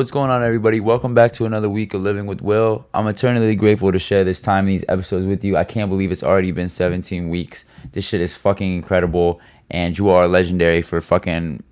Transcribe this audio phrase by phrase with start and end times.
[0.00, 0.80] What's going on, everybody?
[0.80, 2.86] Welcome back to another week of Living with Will.
[2.94, 5.58] I'm eternally grateful to share this time, these episodes with you.
[5.58, 7.66] I can't believe it's already been 17 weeks.
[7.92, 11.62] This shit is fucking incredible, and you are legendary for fucking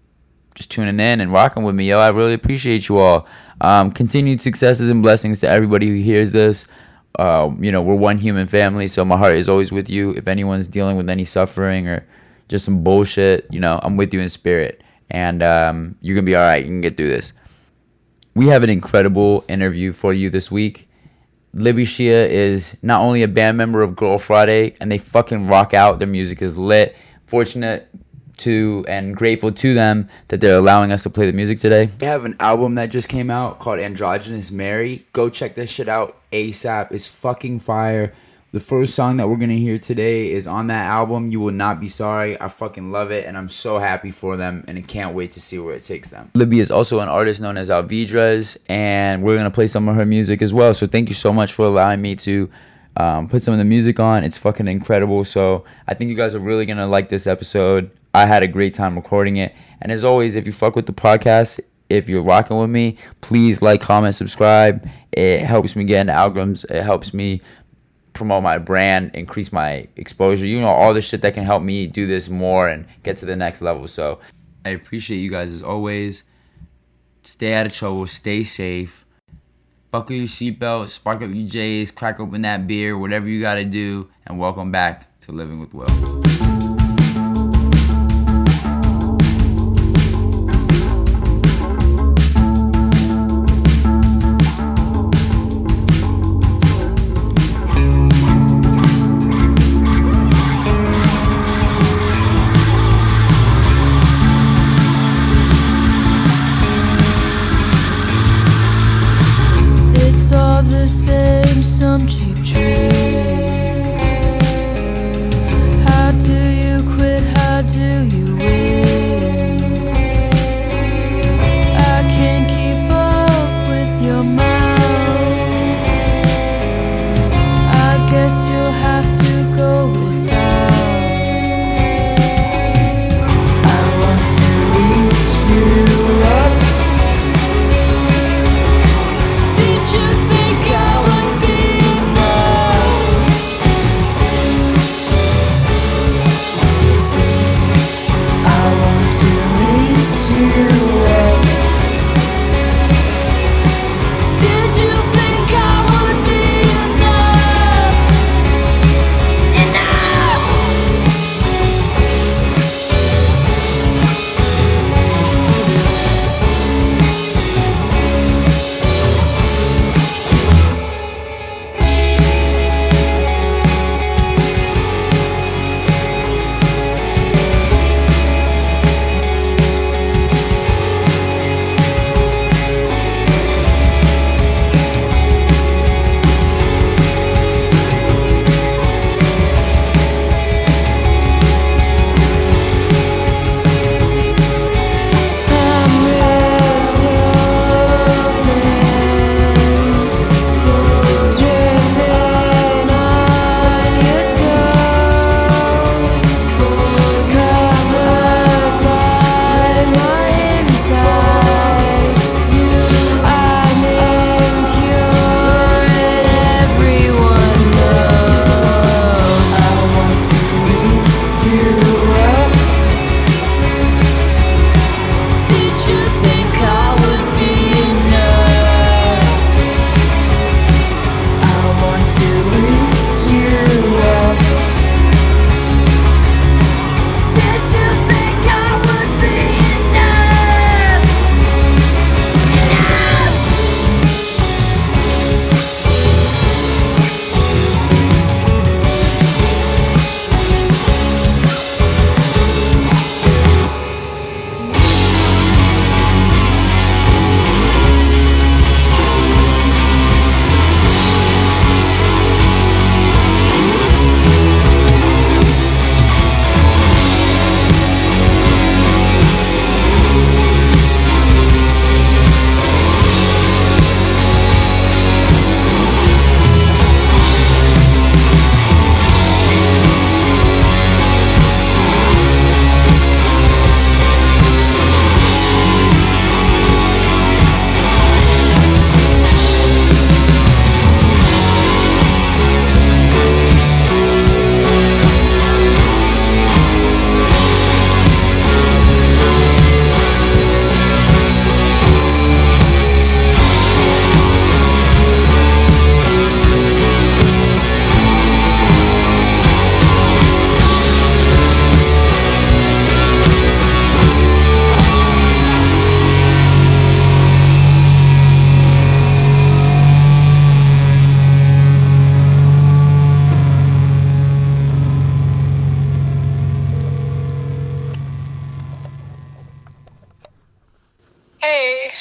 [0.54, 2.00] just tuning in and rocking with me, yo.
[2.00, 3.26] I really appreciate you all.
[3.62, 6.66] Um, continued successes and blessings to everybody who hears this.
[7.18, 10.10] Uh, you know, we're one human family, so my heart is always with you.
[10.10, 12.06] If anyone's dealing with any suffering or
[12.48, 16.36] just some bullshit, you know, I'm with you in spirit, and um, you're gonna be
[16.36, 16.62] all right.
[16.62, 17.32] You can get through this.
[18.38, 20.88] We have an incredible interview for you this week.
[21.52, 25.74] Libby Hsieh is not only a band member of Girl Friday, and they fucking rock
[25.74, 25.98] out.
[25.98, 26.94] Their music is lit.
[27.26, 27.88] Fortunate
[28.36, 31.86] to and grateful to them that they're allowing us to play the music today.
[31.86, 35.04] They have an album that just came out called Androgynous Mary.
[35.12, 36.92] Go check this shit out ASAP.
[36.92, 38.14] It's fucking fire.
[38.50, 41.30] The first song that we're gonna hear today is on that album.
[41.30, 42.40] You will not be sorry.
[42.40, 45.40] I fucking love it, and I'm so happy for them, and I can't wait to
[45.40, 46.30] see where it takes them.
[46.32, 50.06] Libby is also an artist known as Alvidres, and we're gonna play some of her
[50.06, 50.72] music as well.
[50.72, 52.48] So thank you so much for allowing me to
[52.96, 54.24] um, put some of the music on.
[54.24, 55.24] It's fucking incredible.
[55.24, 57.90] So I think you guys are really gonna like this episode.
[58.14, 60.94] I had a great time recording it, and as always, if you fuck with the
[60.94, 64.88] podcast, if you're rocking with me, please like, comment, subscribe.
[65.12, 66.70] It helps me get into algorithms.
[66.70, 67.40] It helps me
[68.18, 71.86] promote my brand, increase my exposure, you know, all the shit that can help me
[71.86, 73.88] do this more and get to the next level.
[73.88, 74.18] So
[74.64, 76.24] I appreciate you guys as always.
[77.22, 79.06] Stay out of trouble, stay safe.
[79.90, 84.10] Buckle your seatbelt, spark up your J's, crack open that beer, whatever you gotta do,
[84.26, 86.37] and welcome back to Living with Will.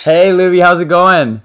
[0.07, 1.41] Hey, Libby, how's it going?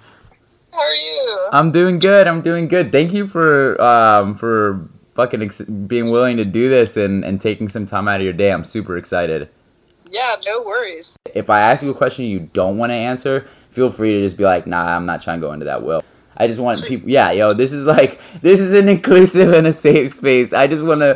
[0.71, 1.49] How are you?
[1.51, 2.29] I'm doing good.
[2.29, 2.93] I'm doing good.
[2.93, 7.69] Thank you for um for fucking ex- being willing to do this and and taking
[7.69, 8.53] some time out of your day.
[8.53, 9.49] I'm super excited.
[10.13, 11.17] Yeah, no worries.
[11.35, 14.37] If I ask you a question you don't want to answer, feel free to just
[14.37, 16.05] be like, "Nah, I'm not trying to go into that." Will.
[16.43, 17.09] I just want people.
[17.09, 20.53] Yeah, yo, this is like this is an inclusive and a safe space.
[20.53, 21.15] I just want to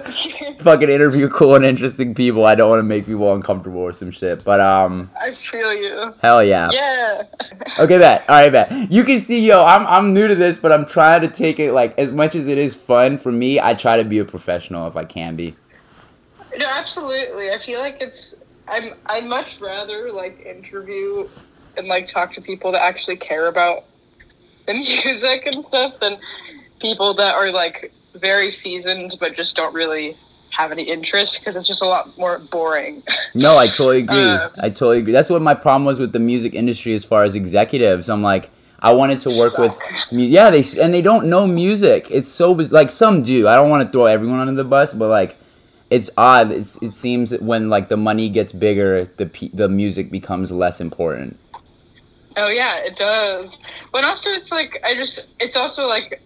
[0.60, 2.46] fucking interview cool and interesting people.
[2.46, 4.44] I don't want to make people uncomfortable or some shit.
[4.44, 6.14] But um, I feel you.
[6.22, 6.70] hell yeah.
[6.70, 7.24] Yeah.
[7.80, 8.24] Okay, bet.
[8.28, 8.92] All right, bet.
[8.92, 11.72] You can see, yo, I'm I'm new to this, but I'm trying to take it
[11.72, 13.58] like as much as it is fun for me.
[13.58, 15.56] I try to be a professional if I can be.
[16.56, 17.50] No, absolutely.
[17.50, 18.36] I feel like it's.
[18.68, 18.92] I'm.
[19.06, 21.28] I'd much rather like interview
[21.76, 23.86] and like talk to people that actually care about
[24.66, 26.18] the music and stuff than
[26.80, 30.16] people that are like very seasoned but just don't really
[30.50, 33.02] have any interest because it's just a lot more boring.
[33.34, 34.16] No, I totally agree.
[34.16, 35.12] Uh, I totally agree.
[35.12, 38.08] That's what my problem was with the music industry as far as executives.
[38.08, 38.48] I'm like,
[38.80, 39.78] I wanted to work with,
[40.10, 42.08] mu- yeah, they and they don't know music.
[42.10, 43.46] It's so like some do.
[43.46, 45.36] I don't want to throw everyone under the bus, but like,
[45.90, 46.50] it's odd.
[46.50, 50.80] It's it seems that when like the money gets bigger, the the music becomes less
[50.80, 51.38] important.
[52.36, 53.58] Oh yeah, it does.
[53.92, 55.28] But also, it's like I just.
[55.40, 56.20] It's also like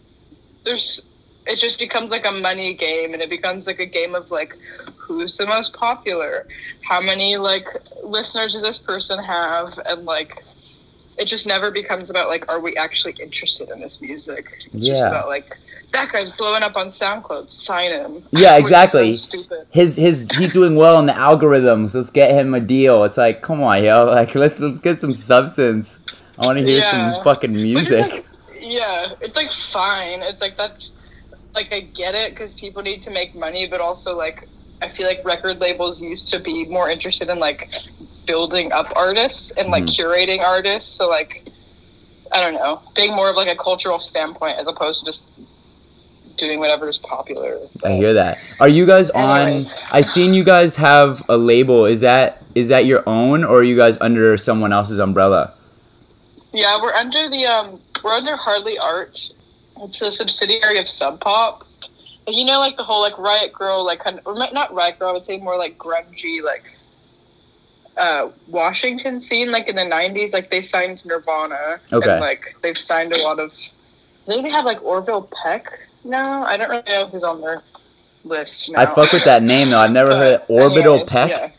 [0.65, 1.07] there's.
[1.47, 4.57] It just becomes like a money game, and it becomes like a game of like
[4.97, 6.47] who's the most popular,
[6.83, 7.67] how many like
[8.05, 10.45] listeners does this person have, and like
[11.21, 14.47] it just never becomes about like are we actually interested in this music?
[14.73, 15.57] It's just about like
[15.93, 18.23] that guy's blowing up on SoundCloud, sign him.
[18.31, 19.15] Yeah, so exactly.
[19.15, 19.67] stupid.
[19.71, 21.95] His his he's doing well in the algorithms.
[21.95, 23.05] Let's get him a deal.
[23.05, 26.01] It's like, come on, yo, like let's let's get some substance.
[26.39, 26.91] I want to hear Yeah.
[27.15, 28.11] some fucking But it's music.
[28.13, 28.27] like-
[28.61, 30.23] yeah, it's like fine.
[30.23, 30.93] It's like that's
[31.55, 34.49] like I get it because people need to make money, but also like
[34.83, 37.69] I feel like record labels used to be more interested in like
[38.31, 40.91] building up artists and like curating artists.
[40.91, 41.49] So like
[42.33, 45.27] I don't know, being more of like a cultural standpoint as opposed to just
[46.37, 47.59] doing whatever is popular.
[47.85, 48.39] I hear that.
[48.61, 49.49] Are you guys on?
[49.49, 49.75] Anyways.
[49.91, 51.87] I seen you guys have a label.
[51.87, 55.55] Is that is that your own, or are you guys under someone else's umbrella?
[56.53, 59.31] Yeah, we're under the um we're under Hardly Art.
[59.83, 61.67] It's a subsidiary of Sub Pop.
[62.29, 65.01] You know, like the whole like Riot Grrrl, like kind of, or not- not Riot
[65.01, 66.63] Grrrl, I would say more like grungy, like
[68.01, 70.33] uh Washington scene, like in the '90s.
[70.33, 72.11] Like they signed Nirvana, Okay.
[72.11, 73.53] and like they've signed a lot of.
[74.27, 75.67] I think they have like Orville Peck
[76.05, 76.45] now.
[76.45, 77.63] I don't really know who's on their
[78.25, 78.81] list now.
[78.83, 79.79] I fuck with that name though.
[79.81, 81.31] I've never heard Orbital anyways, Peck.
[81.31, 81.51] yeah.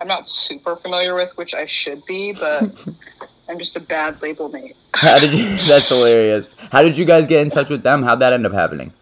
[0.00, 2.86] I'm not super familiar with, which I should be, but
[3.48, 4.76] I'm just a bad label mate.
[4.94, 5.44] How did you?
[5.68, 6.54] That's hilarious.
[6.72, 8.02] How did you guys get in touch with them?
[8.02, 8.92] How'd that end up happening?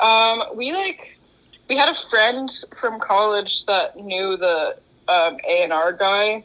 [0.00, 1.16] Um, we like
[1.68, 4.76] we had a friend from college that knew the
[5.08, 6.44] um, A and R guy,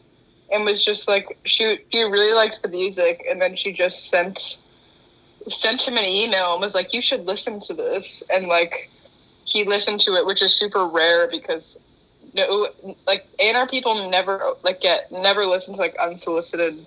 [0.52, 4.60] and was just like she she really liked the music, and then she just sent
[5.50, 8.90] sent him an email and was like, "You should listen to this," and like
[9.46, 11.78] he listened to it, which is super rare because
[12.34, 12.70] no
[13.06, 16.86] like A and R people never like get never listen to like unsolicited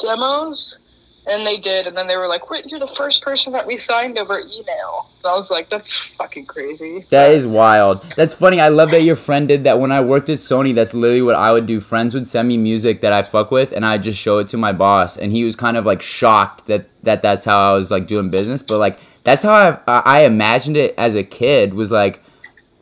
[0.00, 0.78] demos.
[1.26, 3.78] And they did, and then they were like, "Wait, you're the first person that we
[3.78, 8.04] signed over email." And I was like, "That's fucking crazy." That is wild.
[8.14, 8.60] That's funny.
[8.60, 9.78] I love that your friend did that.
[9.78, 11.80] When I worked at Sony, that's literally what I would do.
[11.80, 14.58] Friends would send me music that I fuck with, and I just show it to
[14.58, 17.90] my boss, and he was kind of like shocked that that that's how I was
[17.90, 18.60] like doing business.
[18.60, 21.72] But like that's how I I I imagined it as a kid.
[21.72, 22.22] Was like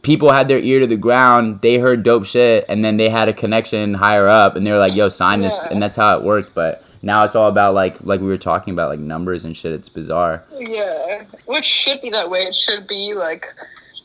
[0.02, 3.28] people had their ear to the ground, they heard dope shit, and then they had
[3.28, 6.24] a connection higher up, and they were like, "Yo, sign this," and that's how it
[6.24, 6.54] worked.
[6.54, 9.72] But now it's all about like like we were talking about like numbers and shit.
[9.72, 10.44] It's bizarre.
[10.56, 12.42] Yeah, which should be that way.
[12.42, 13.46] It should be like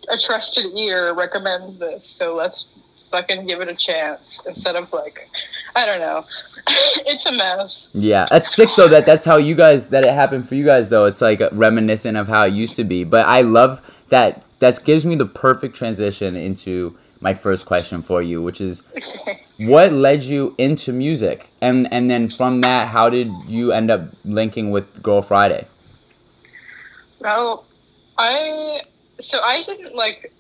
[0.09, 2.69] a trusted ear recommends this, so let's
[3.11, 5.29] fucking give it a chance instead of like,
[5.75, 6.25] I don't know.
[7.05, 7.89] it's a mess.
[7.93, 8.87] Yeah, that's sick though.
[8.87, 11.05] That that's how you guys that it happened for you guys though.
[11.05, 13.03] It's like reminiscent of how it used to be.
[13.03, 14.43] But I love that.
[14.59, 18.83] That gives me the perfect transition into my first question for you, which is
[19.59, 24.01] what led you into music, and and then from that, how did you end up
[24.25, 25.67] linking with Girl Friday?
[27.19, 27.65] Well,
[28.17, 28.81] I
[29.19, 30.33] so I didn't like.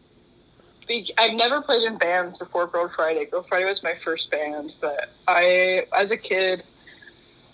[0.87, 3.25] Be, I've never played in bands before Girl Friday.
[3.25, 6.63] Girl Friday was my first band, but I, as a kid,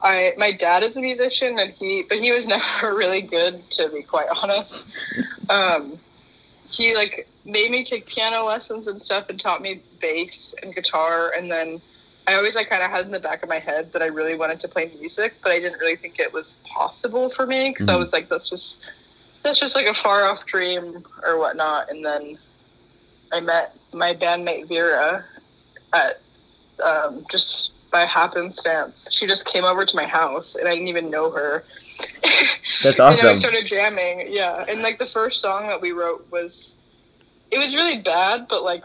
[0.03, 3.89] I my dad is a musician and he, but he was never really good to
[3.89, 4.86] be quite honest.
[5.50, 6.00] Um,
[6.70, 11.34] he like made me take piano lessons and stuff and taught me bass and guitar
[11.38, 11.82] and then
[12.26, 14.36] I always like kind of had in the back of my head that I really
[14.36, 17.90] wanted to play music, but I didn't really think it was possible for me because
[17.90, 18.00] I Mhm.
[18.00, 18.90] was like, that's just
[19.44, 21.90] that's just like a far off dream or whatnot.
[21.90, 22.38] And then
[23.34, 25.26] I met my bandmate Vera
[25.92, 26.22] at
[26.82, 29.10] um, just by happenstance.
[29.12, 31.66] She just came over to my house, and I didn't even know her.
[32.24, 33.36] That's and then we awesome.
[33.38, 34.28] started jamming.
[34.30, 36.78] Yeah, and like the first song that we wrote was,
[37.52, 38.84] it was really bad, but like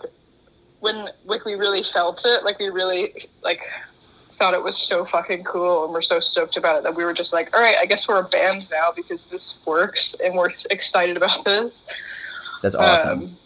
[0.81, 3.61] when like we really felt it, like we really like
[4.38, 7.15] thought it was so fucking cool, and we're so stoked about it that we were
[7.15, 10.53] just like, all right, I guess we're a band now because this works, and we're
[10.71, 11.83] excited about this.
[12.62, 13.23] That's awesome.
[13.23, 13.37] Um,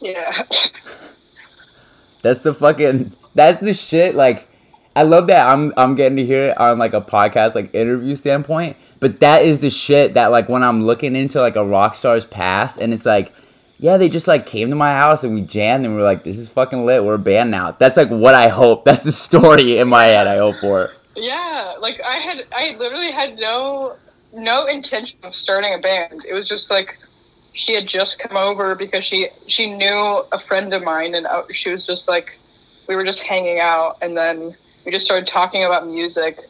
[0.00, 0.42] yeah.
[2.22, 4.48] That's the fucking that's the shit like
[4.96, 8.16] I love that I'm I'm getting to hear it on like a podcast like interview
[8.16, 11.94] standpoint, but that is the shit that like when I'm looking into like a rock
[11.94, 13.32] star's past and it's like
[13.78, 16.24] yeah, they just like came to my house and we jammed and we are like
[16.24, 17.04] this is fucking lit.
[17.04, 17.72] We're a band now.
[17.72, 18.84] That's like what I hope.
[18.86, 20.92] That's the story in my head I hope for.
[21.16, 23.96] Yeah, like I had, I literally had no,
[24.32, 26.24] no intention of starting a band.
[26.28, 26.98] It was just like
[27.52, 31.42] she had just come over because she she knew a friend of mine, and uh,
[31.50, 32.38] she was just like,
[32.86, 36.47] we were just hanging out, and then we just started talking about music,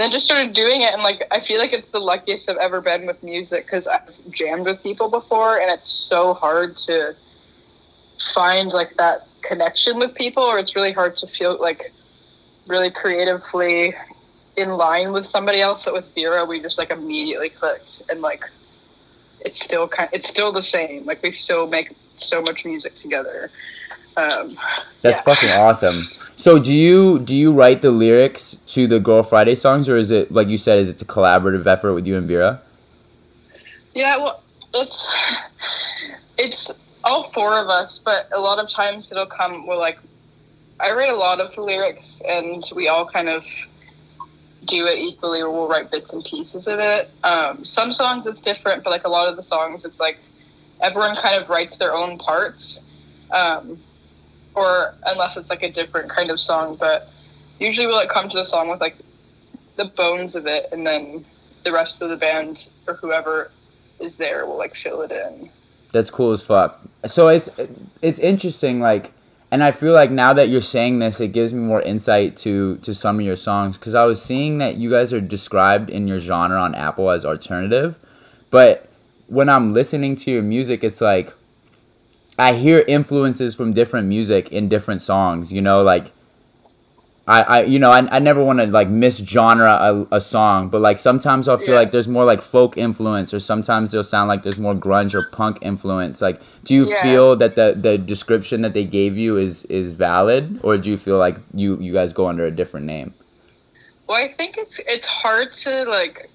[0.00, 0.94] and then just started doing it.
[0.94, 4.08] And like, I feel like it's the luckiest I've ever been with music because I've
[4.30, 7.14] jammed with people before, and it's so hard to
[8.32, 11.92] find like that connection with people, or it's really hard to feel like
[12.66, 13.94] really creatively
[14.56, 15.84] in line with somebody else.
[15.84, 18.48] But with Vera, we just like immediately clicked, and like
[19.40, 21.04] it's still kind, it's still the same.
[21.04, 23.50] Like we still make so much music together.
[24.20, 24.58] Um,
[25.02, 25.34] That's yeah.
[25.34, 25.96] fucking awesome.
[26.36, 30.10] So do you do you write the lyrics to the Girl Friday songs or is
[30.10, 32.62] it like you said is it a collaborative effort with you and Vera?
[33.94, 34.42] Yeah, well,
[34.74, 35.14] it's
[36.38, 36.70] it's
[37.04, 39.66] all four of us, but a lot of times it'll come.
[39.66, 39.98] We're like,
[40.78, 43.46] I write a lot of the lyrics, and we all kind of
[44.66, 47.10] do it equally, or we'll write bits and pieces of it.
[47.24, 50.18] Um, some songs it's different, but like a lot of the songs, it's like
[50.80, 52.82] everyone kind of writes their own parts,
[53.30, 53.78] um,
[54.60, 56.76] or unless it's like a different kind of song.
[56.78, 57.08] But
[57.58, 58.96] usually we'll like come to the song with like
[59.76, 61.24] the bones of it, and then
[61.64, 63.50] the rest of the band or whoever
[63.98, 65.50] is there will like fill it in.
[65.92, 66.80] That's cool as fuck.
[67.06, 67.48] So it's
[68.02, 69.12] it's interesting, like,
[69.50, 72.76] and I feel like now that you're saying this, it gives me more insight to
[72.78, 76.06] to some of your songs because I was seeing that you guys are described in
[76.06, 77.98] your genre on Apple as alternative,
[78.50, 78.86] but
[79.26, 81.32] when I'm listening to your music, it's like
[82.40, 85.52] I hear influences from different music in different songs.
[85.52, 86.12] You know, like.
[87.28, 90.80] I, I you know I, I never want to like misgenre a, a song but
[90.80, 91.80] like sometimes I'll feel Yeah.
[91.82, 95.22] like there's more like folk influence or sometimes they'll sound like there's more grunge or
[95.22, 97.02] punk influence like do you Yeah.
[97.02, 100.96] feel that the the description that they gave you is is valid or do you
[100.96, 103.14] feel like you you guys go under a different name
[104.08, 106.30] Well, I think it's it's hard to like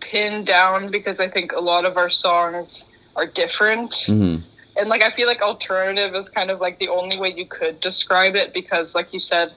[0.00, 3.90] pin down because I think a lot of our songs are different.
[3.92, 4.42] mm-hmm.
[4.76, 7.78] And like I feel like alternative is kind of like the only way you could
[7.80, 9.52] describe it because like you said,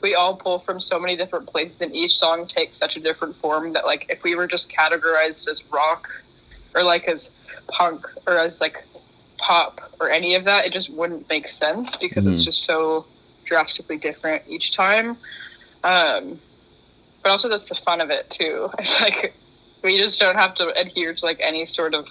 [0.00, 3.36] we all pull from so many different places and each song takes such a different
[3.36, 6.08] form that like if we were just categorized as rock
[6.74, 7.30] or like as
[7.68, 8.84] punk or as like
[9.38, 12.44] pop or any of that, it just wouldn't make sense because it's Mhm.
[12.46, 13.04] just so
[13.44, 15.16] drastically different each time.
[15.82, 16.40] Um,
[17.22, 18.70] but also that's the fun of it too.
[18.78, 19.34] It's like
[19.84, 22.08] we just don't have to adhere to like any sort of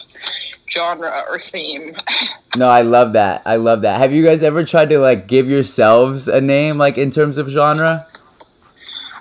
[0.69, 1.95] genre or theme.
[2.57, 5.49] no i love that i love that have you guys ever tried to like give
[5.49, 8.07] yourselves a name like in terms of genre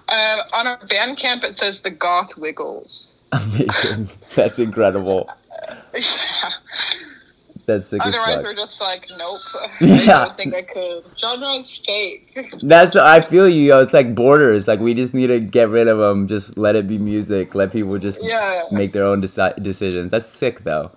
[0.09, 3.13] Um, on our Bandcamp, it says the Goth Wiggles.
[3.33, 5.29] amazing that's incredible
[5.95, 6.51] yeah.
[7.67, 9.39] That's sick Otherwise, we're just like, nope.
[9.81, 10.23] Yeah.
[10.23, 11.05] I don't think I could.
[11.19, 12.37] Genre is fake.
[12.63, 13.81] That's I feel you, yo.
[13.81, 14.67] It's like borders.
[14.69, 16.27] Like we just need to get rid of them.
[16.29, 17.55] Just let it be music.
[17.55, 18.65] Let people just Yeah.
[18.73, 20.11] make their own deci- decisions.
[20.11, 20.91] That's sick though.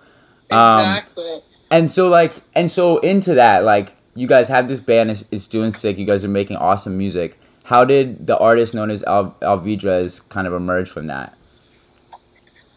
[0.50, 1.40] Um, Exactly.
[1.70, 5.46] and so like and so into that like you guys have this band is it's
[5.46, 5.98] doing sick.
[5.98, 7.38] You guys are making awesome music.
[7.64, 11.34] How did the artist known as Al- Alvidres kind of emerge from that?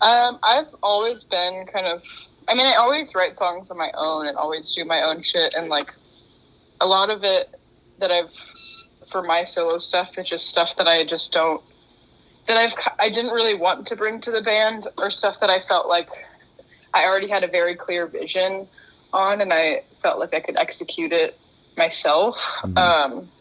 [0.01, 2.03] Um, I've always been kind of.
[2.49, 5.53] I mean, I always write songs on my own and always do my own shit,
[5.53, 5.93] and like
[6.81, 7.53] a lot of it
[7.99, 8.33] that I've
[9.07, 11.61] for my solo stuff is just stuff that I just don't
[12.47, 15.59] that I've I didn't really want to bring to the band or stuff that I
[15.59, 16.09] felt like
[16.93, 18.67] I already had a very clear vision
[19.13, 21.37] on, and I felt like I could execute it
[21.77, 22.37] myself.
[22.63, 22.77] Mhm.
[22.77, 23.31] Um,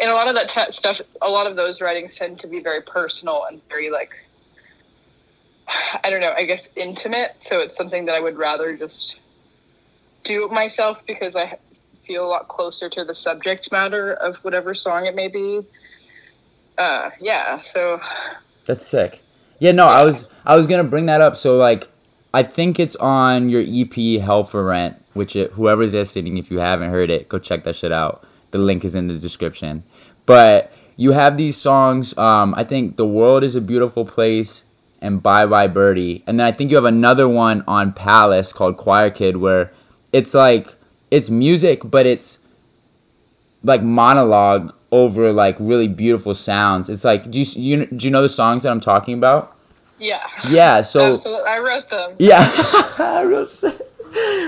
[0.00, 2.58] and a lot of that t- stuff, a lot of those writings tend to be
[2.60, 4.10] very personal and very like
[6.04, 7.36] I don't know, I guess intimate.
[7.38, 9.20] So it's something that I would rather just
[10.24, 11.58] do myself because I
[12.06, 15.60] feel a lot closer to the subject matter of whatever song it may be.
[16.78, 18.00] Uh, yeah, so
[18.66, 19.22] That's sick.
[19.58, 21.36] Yeah, no, I was I was gonna bring that up.
[21.36, 21.88] So like,
[22.34, 26.58] I think it's on your EP "Hell for Rent," which it, whoever's listening, if you
[26.58, 28.24] haven't heard it, go check that shit out.
[28.50, 29.84] The link is in the description.
[30.26, 32.16] but you have these songs.
[32.18, 34.64] Um, I think "The World Is a Beautiful Place"
[35.02, 38.76] and "Bye Bye Birdie," and then I think you have another one on Palace called
[38.78, 39.72] "Choir Kid," where
[40.12, 40.74] it's like
[41.10, 42.38] it's music, but it's
[43.64, 46.88] like monologue over like really beautiful sounds.
[46.88, 49.56] It's like do you you do you know the songs that I'm talking about?
[49.98, 50.26] Yeah.
[50.48, 50.82] Yeah.
[50.82, 51.48] So Absolutely.
[51.48, 52.14] I wrote them.
[52.18, 53.88] yeah, real shit.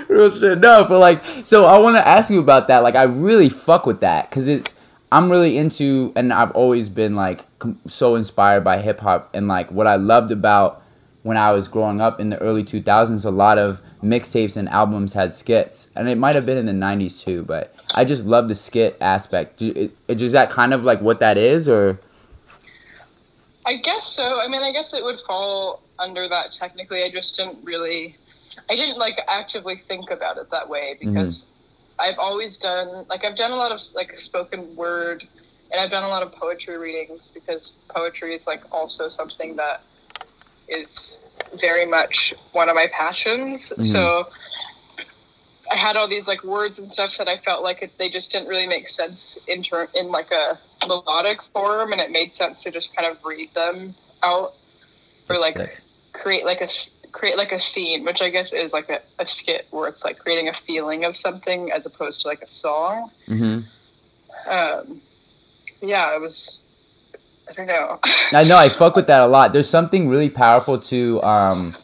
[0.09, 0.59] Real shit.
[0.59, 2.83] No, but like, so I want to ask you about that.
[2.83, 4.75] Like, I really fuck with that because it's
[5.13, 7.45] I'm really into, and I've always been like
[7.87, 10.83] so inspired by hip hop and like what I loved about
[11.23, 13.25] when I was growing up in the early 2000s.
[13.25, 16.73] A lot of mixtapes and albums had skits, and it might have been in the
[16.73, 17.43] 90s too.
[17.45, 19.59] But I just love the skit aspect.
[19.59, 21.99] Do, it, it, is that kind of like what that is, or?
[23.67, 24.41] I guess so.
[24.41, 27.03] I mean, I guess it would fall under that technically.
[27.03, 28.17] I just didn't really,
[28.71, 31.54] I didn't like actively think about it that way because mm-hmm.
[31.99, 35.25] I've always done like I've done a lot of like spoken word,
[35.71, 39.83] and I've done a lot of poetry readings because poetry is like also something that
[40.69, 41.21] is
[41.61, 43.71] very much one of my passions.
[43.71, 43.83] Mm-hmm.
[43.83, 44.29] So
[45.71, 48.33] I had all these like words and stuff that I felt like it, they just
[48.33, 52.63] didn't really make sense in ter- in like a melodic form, and it made sense
[52.65, 54.55] to just kind of read them out
[55.29, 55.81] or like Sick.
[56.13, 56.69] create like a
[57.15, 60.19] create like a scene, which I guess is like a, a skit where it's like
[60.19, 63.11] creating a feeling of something as opposed to like a song.
[63.27, 63.61] hmm
[64.47, 65.01] Um,
[65.81, 66.59] yeah, it was.
[67.49, 68.01] I don't know.
[68.33, 69.53] I know I fuck with that a lot.
[69.53, 71.77] There's something really powerful to um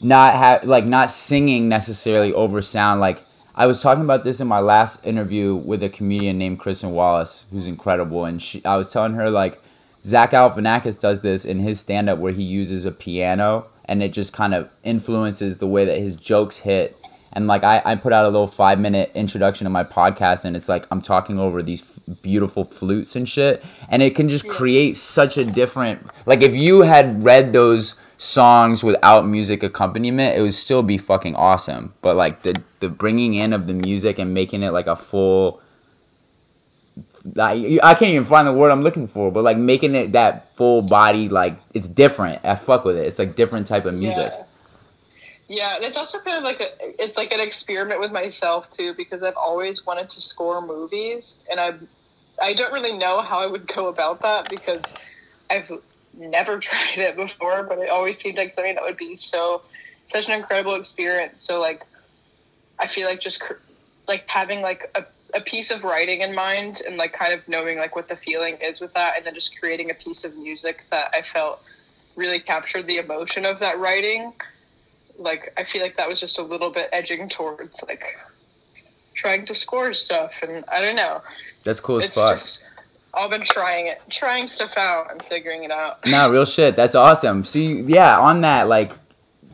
[0.00, 3.00] not have like not singing necessarily over sound.
[3.00, 6.92] Like I was talking about this in my last interview with a comedian named Kristen
[6.92, 9.62] Wallace, who's incredible, and she, I was telling her like
[10.04, 14.10] Zach Galifianakis does this in his stand up where he uses a piano and it
[14.10, 16.96] just kind of influences the way that his jokes hit.
[17.34, 20.56] And like I, I put out a little five minute introduction to my podcast and
[20.56, 23.62] it's like I'm talking over these f- beautiful flutes and shit.
[23.90, 28.82] And it can just create such a different like if you had read those songs
[28.82, 31.92] without music accompaniment, it would still be fucking awesome.
[32.00, 35.60] But like the the bringing in of the music and making it like a full
[37.38, 40.54] I, I can't even find the word I'm looking for, but like making it that
[40.56, 42.40] full body, like it's different.
[42.44, 43.06] I fuck with it.
[43.06, 44.32] It's like different type of music.
[44.34, 44.44] Yeah.
[45.48, 48.94] Yeah, and it's also kind of like a it's like an experiment with myself too
[48.96, 51.74] because I've always wanted to score movies and I
[52.40, 54.82] I don't really know how I would go about that because
[55.50, 55.70] I've
[56.14, 59.60] never tried it before, but it always seemed like something that would be so
[60.06, 61.42] such an incredible experience.
[61.42, 61.84] So like
[62.78, 63.42] I feel like just
[64.08, 67.78] like having like a a piece of writing in mind and like kind of knowing
[67.78, 70.84] like what the feeling is with that and then just creating a piece of music
[70.90, 71.62] that I felt
[72.16, 74.32] really captured the emotion of that writing
[75.18, 78.04] like I feel like that was just a little bit edging towards like
[79.14, 81.22] trying to score stuff and I don't know.
[81.64, 82.38] That's cool as It's fuck.
[82.38, 82.64] just
[83.14, 85.98] I've been trying it, trying stuff out and figuring it out.
[86.06, 86.76] No, real shit.
[86.76, 87.42] That's awesome.
[87.44, 88.92] See, yeah, on that, like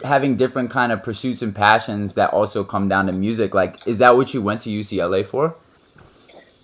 [0.05, 3.55] having different kind of pursuits and passions that also come down to music.
[3.55, 5.57] Like, is that what you went to UCLA for?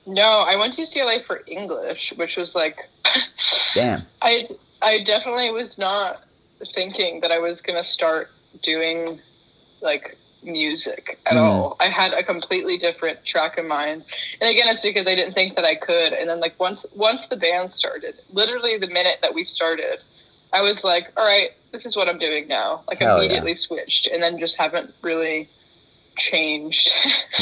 [0.06, 2.88] No, I went to UCLA for English, which was like
[3.74, 4.02] Damn.
[4.22, 4.48] I
[4.82, 6.22] I definitely was not
[6.74, 8.30] thinking that I was gonna start
[8.62, 9.20] doing
[9.80, 11.42] like music at Mhm.
[11.42, 11.76] all.
[11.80, 14.04] I had a completely different track in mind,
[14.40, 16.12] and again, it's because I didn't think that I could.
[16.12, 20.02] And then like once once the band started, literally the minute that we started,
[20.52, 22.84] I was like, all right, this is what I'm doing now.
[22.88, 23.24] Like Hell yeah.
[23.24, 25.48] immediately switched, and then just haven't really
[26.16, 26.90] changed.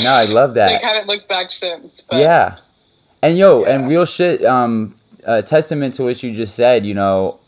[0.03, 0.73] No, I love that.
[0.73, 2.03] like haven't looked back since.
[2.03, 2.59] But yeah.
[3.23, 4.45] And yo, and real shit.
[4.45, 6.85] Um, a testament to what you just said.
[6.85, 7.41] You know,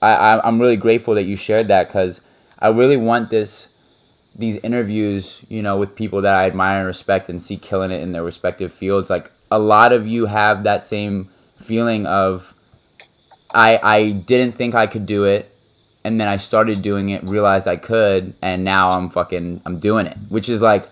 [0.00, 2.20] I, I I'm really grateful that you shared that because
[2.58, 3.74] I really want this
[4.34, 5.44] these interviews.
[5.48, 8.22] You know, with people that I admire and respect and see killing it in their
[8.22, 9.10] respective fields.
[9.10, 12.54] Like a lot of you have that same feeling of
[13.50, 15.54] I I didn't think I could do it.
[16.04, 20.06] And then I started doing it, realized I could, and now I'm fucking I'm doing
[20.06, 20.16] it.
[20.28, 20.88] Which is like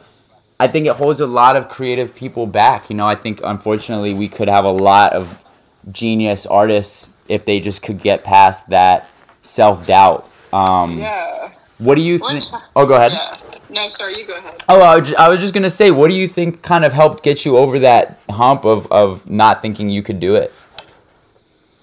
[0.59, 2.91] I think it holds a lot of creative people back.
[2.91, 5.45] You know, I think unfortunately we could have a lot of
[5.93, 9.09] genius artists if they just could get past that
[9.43, 10.29] self doubt.
[10.53, 11.51] Um, yeah.
[11.79, 12.45] What do you think?
[12.75, 13.13] Oh, go ahead.
[13.13, 13.33] Yeah.
[13.69, 14.63] No, sorry, you go ahead.
[14.69, 16.93] Oh, I was, ju- I was just gonna say, what do you think kind of
[16.93, 20.53] helped get you over that hump of, of not thinking you could do it?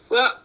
[0.10, 0.40] Well,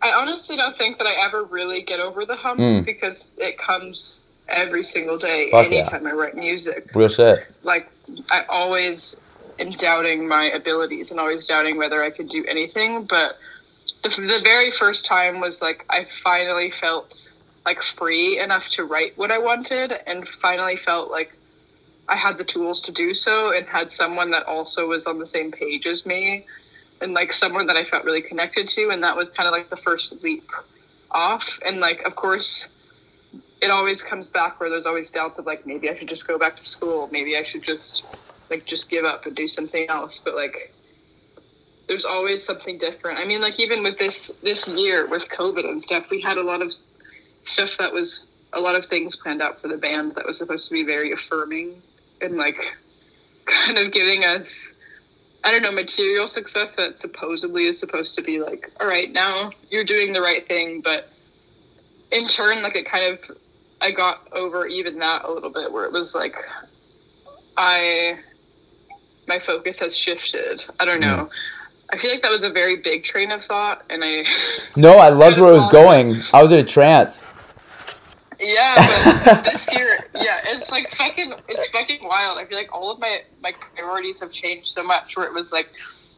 [0.00, 2.84] I honestly don't think that I ever really get over the hump Mm.
[2.84, 5.78] because it comes every single day, Fuck yeah.
[5.78, 6.90] anytime I write music.
[6.94, 7.44] Real shit.
[7.62, 7.88] Like,
[8.30, 9.16] I always
[9.58, 13.04] am doubting my abilities and always doubting whether I could do anything.
[13.04, 13.36] But
[14.04, 17.30] the, the very first time was like, I finally felt
[17.66, 21.32] like free enough to write what I wanted and finally felt like
[22.08, 25.26] I had the tools to do so and had someone that also was on the
[25.26, 26.46] same page as me
[27.00, 29.70] and like someone that I felt really connected to, and that was kind of like
[29.70, 30.50] the first leap
[31.10, 31.58] off.
[31.64, 32.68] And like, of course,
[33.60, 36.38] it always comes back where there's always doubts of like maybe I should just go
[36.38, 38.06] back to school, maybe I should just
[38.50, 40.20] like just give up and do something else.
[40.20, 40.74] But like,
[41.86, 43.18] there's always something different.
[43.18, 46.42] I mean, like even with this this year with COVID and stuff, we had a
[46.42, 46.72] lot of
[47.42, 50.68] stuff that was a lot of things planned out for the band that was supposed
[50.68, 51.82] to be very affirming
[52.20, 52.76] and like
[53.46, 54.72] kind of giving us
[55.44, 59.52] I don't know, material success that supposedly is supposed to be like, all right, now
[59.70, 61.08] you're doing the right thing, but
[62.10, 63.36] in turn, like it kind of,
[63.80, 66.34] I got over even that a little bit, where it was like,
[67.56, 68.18] I,
[69.26, 70.64] my focus has shifted.
[70.80, 71.26] I don't know.
[71.26, 71.30] Mm.
[71.90, 74.24] I feel like that was a very big train of thought, and I.
[74.76, 76.20] No, I loved where it was going.
[76.34, 77.24] I was in a trance.
[78.40, 82.38] Yeah, but this year, yeah, it's like fucking, it's fucking wild.
[82.38, 85.16] I feel like all of my my priorities have changed so much.
[85.16, 85.70] Where it was like,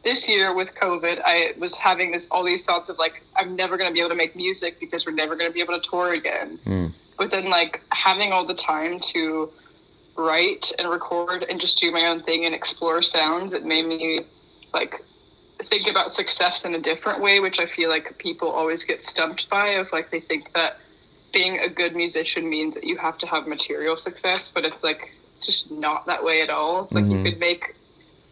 [0.03, 3.77] this year with COVID, I was having this all these thoughts of like, I'm never
[3.77, 6.59] gonna be able to make music because we're never gonna be able to tour again.
[6.65, 6.93] Mm.
[7.17, 9.51] But then like having all the time to
[10.17, 14.21] write and record and just do my own thing and explore sounds, it made me
[14.73, 15.03] like
[15.63, 19.49] think about success in a different way, which I feel like people always get stumped
[19.49, 19.69] by.
[19.69, 20.77] Of like they think that
[21.31, 25.11] being a good musician means that you have to have material success, but it's like
[25.35, 26.83] it's just not that way at all.
[26.85, 27.17] It's like Mhm.
[27.17, 27.75] you could make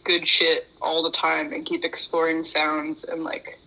[0.04, 3.58] good shit all the time and keep exploring sounds and like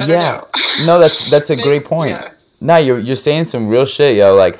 [0.00, 0.40] I Yeah.
[0.84, 2.10] No, that's that's a great point.
[2.12, 2.30] yeah.
[2.60, 4.34] No, you're you're saying some real shit, yo.
[4.34, 4.58] Like,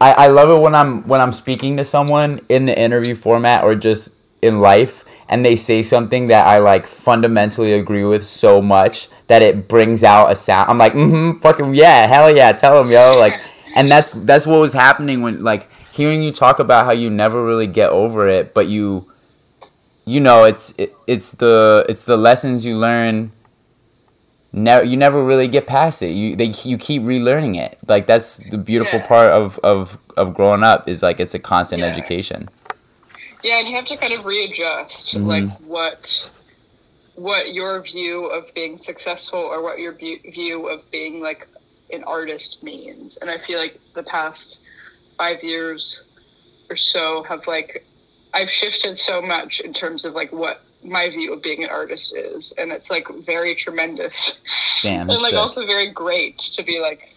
[0.00, 3.64] I I love it when I'm when I'm speaking to someone in the interview format
[3.64, 8.62] or just in life, and they say something that I like fundamentally agree with so
[8.62, 10.70] much that it brings out a sound.
[10.70, 13.16] I'm like, mm-hmm, fucking yeah, hell yeah, tell them, yo.
[13.18, 13.40] Like,
[13.74, 17.44] and that's that's what was happening when like hearing you talk about how you never
[17.44, 19.10] really get over it, but you,
[20.04, 23.32] you know, it's it, it's the it's the lessons you learn
[24.52, 26.10] never you never really get past it.
[26.12, 27.78] You they you keep relearning it.
[27.86, 29.06] Like that's the beautiful Yeah.
[29.06, 31.86] part of of of growing up is like it's a constant Yeah.
[31.88, 32.48] education.
[33.44, 35.26] Yeah, and you have to kind of readjust Mhm.
[35.26, 36.30] like what
[37.18, 41.48] what your view of being successful or what your view, view of being like
[41.90, 43.16] an artist means.
[43.16, 44.58] And I feel like the past
[45.18, 46.04] 5 years
[46.70, 47.84] or so have like
[48.34, 52.14] I've shifted so much in terms of like what my view of being an artist
[52.14, 54.38] is and it's like very tremendous.
[54.82, 55.38] Damn, and like sick.
[55.38, 57.16] also very great to be like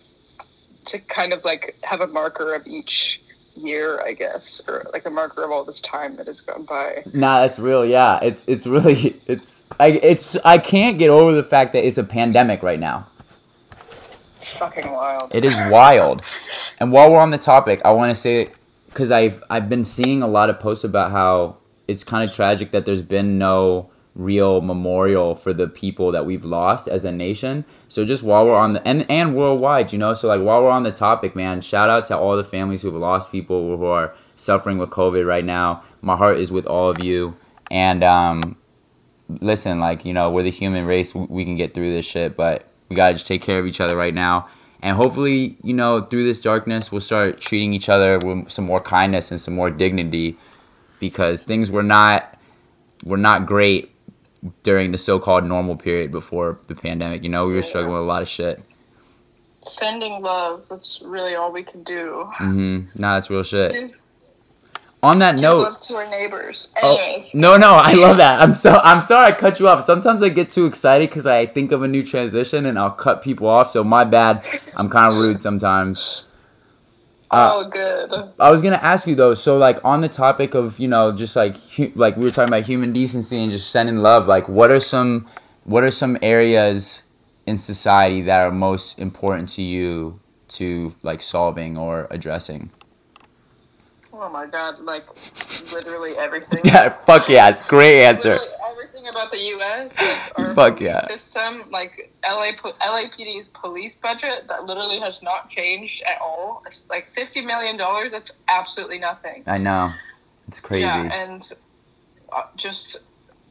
[0.86, 3.22] to kind of like have a marker of each
[3.56, 7.04] year, I guess, or like a marker of all this time that has gone by.
[7.14, 7.86] Nah, that's real.
[7.86, 11.98] Yeah, it's it's really it's I it's I can't get over the fact that it's
[11.98, 13.08] a pandemic right now.
[14.38, 15.36] It's fucking wild.
[15.36, 16.24] It is wild.
[16.80, 18.50] And while we're on the topic, I want to say
[18.88, 22.72] because I've I've been seeing a lot of posts about how it's kind of tragic
[22.72, 27.64] that there's been no real memorial for the people that we've lost as a nation.
[27.88, 30.70] So just while we're on the and and worldwide, you know, so like while we're
[30.70, 34.14] on the topic, man, shout out to all the families who've lost people who are
[34.36, 35.84] suffering with COVID right now.
[36.02, 37.36] My heart is with all of you.
[37.70, 38.58] And um
[39.40, 41.16] listen, like, you know, we're the human race.
[41.16, 43.80] We can get through this shit, but we got to just take care of each
[43.80, 44.50] other right now.
[44.82, 48.82] And hopefully, you know, through this darkness, we'll start treating each other with some more
[48.82, 50.38] kindness and some more dignity
[51.00, 52.38] because things were not
[53.04, 53.92] were not great
[54.64, 57.24] during the so-called normal period before the pandemic.
[57.24, 58.62] You know, we were struggling with a lot of shit.
[59.64, 60.66] Sending love.
[60.70, 62.28] That's really all we can do.
[62.34, 63.94] hmm Nah, that's real shit.
[65.04, 66.70] On that note, love to our neighbors.
[66.84, 68.40] Oh, no, no, I love that.
[68.40, 69.84] I'm so I'm sorry I cut you off.
[69.84, 73.24] Sometimes I get too excited because I think of a new transition and I'll cut
[73.24, 73.72] people off.
[73.72, 74.46] So my bad.
[74.76, 76.26] I'm kind of rude sometimes.
[77.32, 78.34] Uh, oh, good.
[78.40, 79.34] I was gonna ask you though.
[79.34, 82.50] So like on the topic of you know just like hu- like we were talking
[82.50, 84.28] about human decency and just sending love.
[84.28, 85.28] Like what are some
[85.64, 87.04] what are some areas
[87.46, 92.70] in society that are most important to you to like solving or addressing?
[94.24, 95.08] Oh my god, like
[95.74, 96.60] literally everything.
[96.64, 98.34] Yeah, fuck yes, great answer.
[98.34, 100.00] Literally everything about the U.S.
[100.00, 101.02] Like our Fuck yeah.
[101.08, 106.62] system, like LA LAPD's police budget, that literally has not changed at all.
[106.68, 108.12] It's like fifty million dollars.
[108.12, 109.42] That's absolutely nothing.
[109.48, 109.92] I know,
[110.48, 110.84] it's crazy.
[110.86, 111.52] Yeah, and
[112.32, 113.00] uh, just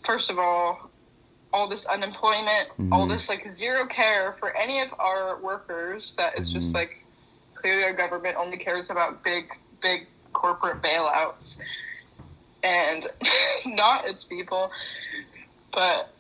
[0.05, 0.89] first of all,
[1.53, 3.11] all this unemployment, all Mhm.
[3.11, 6.15] this like zero care for any of our workers.
[6.15, 6.53] That is Mhm.
[6.53, 7.05] just like
[7.57, 9.51] clearly our government only cares about big,
[9.83, 11.61] big corporate bailouts
[12.63, 13.07] and
[13.67, 14.71] not its people.
[15.73, 16.13] But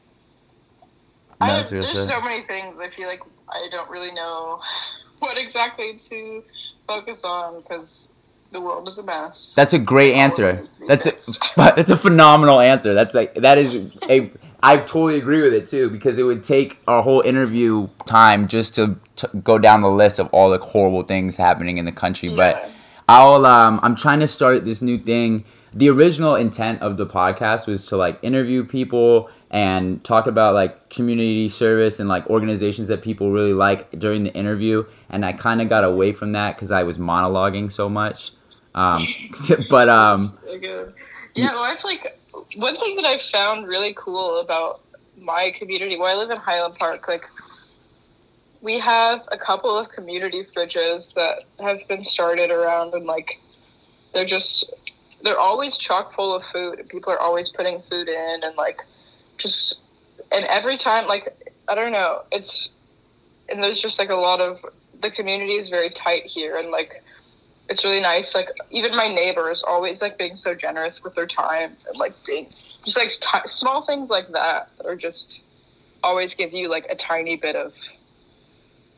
[1.41, 4.61] No, I, there's so many things I feel like I don't really know
[5.19, 6.43] what exactly to
[6.87, 8.11] focus on because
[8.53, 9.55] the world is a mess.
[9.55, 10.67] That's a great answer.
[10.87, 11.13] That's a
[11.57, 12.95] that's a phenomenal answer.
[12.95, 13.77] That's like that is
[14.09, 14.31] a
[14.63, 18.75] I totally agree with it too because it would take our whole interview time just
[18.75, 22.29] to, to go down the list of all the horrible things happening in the country.
[22.29, 22.37] Yeah.
[22.37, 22.71] But
[23.11, 25.45] I'll um, I'm trying to start this new thing.
[25.73, 30.91] The original intent of the podcast was to like interview people and talk about like
[30.91, 34.85] community service and like organizations that people really like during the interview.
[35.09, 38.31] And I kind of got away from that because I was monologuing so much.
[38.77, 39.05] Um,
[39.71, 40.39] but um.
[41.37, 42.19] Yeah, well, it's like
[42.57, 44.81] one thing that I found really cool about
[45.17, 45.97] my community.
[45.97, 47.25] Where I live in Highland Park, like
[48.63, 53.41] we have a couple of community fridges that have been started around, and like
[54.13, 54.73] they're just
[55.23, 58.83] they're always chock full of food, people are always putting food in, and like
[59.39, 59.81] just
[60.33, 61.35] and every time, like
[61.69, 62.71] I don't know, it's
[63.49, 64.65] and there's just like a lot of
[65.01, 67.03] the community is very tight here, and like
[67.69, 68.35] it's really nice.
[68.35, 72.53] Like even my neighbors always like being so generous with their time and like being
[72.85, 75.47] just like t- small things like that that are just
[76.03, 77.77] always give you like a tiny bit of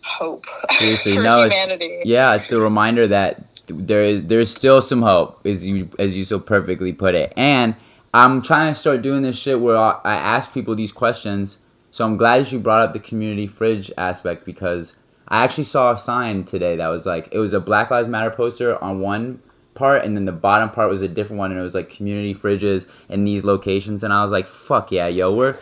[0.03, 0.47] hope
[0.79, 2.03] Seriously, for no, it's- humanity.
[2.05, 6.25] Yeah, it's the reminder that there is there's still some hope, as you as you
[6.25, 7.33] so perfectly put it.
[7.37, 7.77] And
[8.13, 11.59] I'm trying to start doing this shit where I, I ask people these questions.
[11.91, 14.97] So I'm glad that you brought up the community fridge aspect because
[15.29, 18.31] I actually saw a sign today that was like it was a Black Lives Matter
[18.31, 19.41] poster on one
[19.75, 22.35] part and then the bottom part was a different one and it was like community
[22.35, 25.57] fridges in these locations and I was like fuck yeah yo we're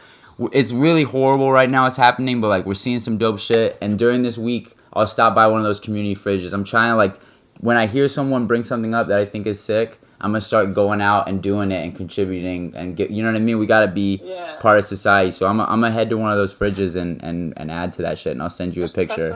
[0.52, 3.98] it's really horrible right now it's happening but like we're seeing some dope shit and
[3.98, 7.20] during this week I'll stop by one of those community fridges I'm trying to like
[7.60, 10.74] when I hear someone bring something up that I think is sick I'm gonna start
[10.74, 13.66] going out and doing it and contributing and get you know what I mean we
[13.66, 14.56] gotta be Yeah.
[14.60, 17.52] part of society so I'm, I'm gonna head to one of those fridges and, and,
[17.56, 19.30] and add to that shit and I'll send you a picture.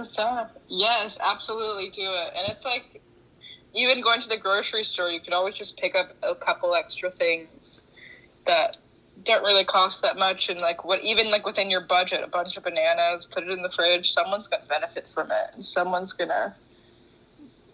[0.69, 2.33] Yes, absolutely do it.
[2.37, 3.01] And it's like
[3.75, 7.11] even going to the grocery store, you could always just pick up a couple extra
[7.11, 7.83] things
[8.47, 8.77] that
[9.23, 12.57] don't really cost that much and like what even like within your budget, a bunch
[12.57, 16.55] of bananas, put it in the fridge, someone's gonna benefit from it and someone's gonna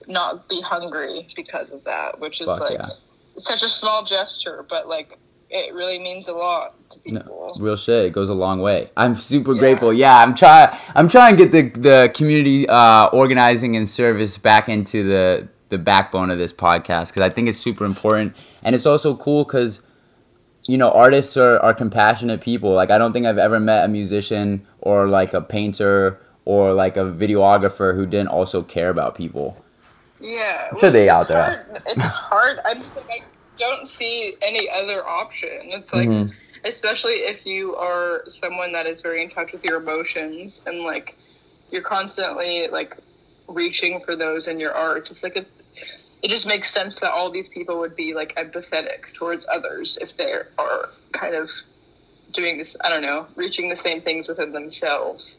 [0.06, 2.88] not be hungry because of that, which is Fuck like yeah.
[3.36, 5.18] such a small gesture, but like
[5.50, 7.52] it really means a lot to No, people.
[7.58, 8.06] real shit.
[8.06, 8.88] It goes a long way.
[8.96, 9.58] I'm super Yeah.
[9.60, 9.92] grateful.
[9.92, 10.70] Yeah, I'm trying.
[10.94, 15.78] I'm trying to get the the community uh, organizing and service back into the the
[15.78, 19.82] backbone of this podcast because I think it's super important, and it's also cool because
[20.64, 22.72] you know artists are are compassionate people.
[22.72, 26.96] Like I don't think I've ever met a musician or like a painter or like
[26.96, 29.62] a videographer who didn't also care about people.
[30.20, 31.66] Yeah, I'm sure they out there.
[31.66, 31.82] Hard.
[31.86, 32.60] It's hard.
[32.64, 33.22] I'm just like, I
[33.58, 35.48] don't see any other option.
[35.64, 36.32] It's like, Mhm.
[36.64, 41.16] especially if you are someone that is very in touch with your emotions and like
[41.70, 42.96] you're constantly like
[43.48, 45.10] reaching for those in your art.
[45.10, 45.44] It's like a,
[46.22, 50.16] it just makes sense that all these people would be like empathetic towards others if
[50.16, 51.50] they are kind of
[52.32, 52.76] doing this.
[52.84, 55.38] I don't know, reaching the same things within themselves.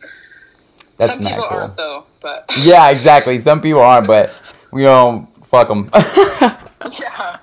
[0.97, 1.57] That's Some people cool.
[1.57, 3.37] aren't though, but Yeah, exactly.
[3.37, 5.89] Some people aren't, but we don't fuck them.
[6.99, 7.37] Yeah,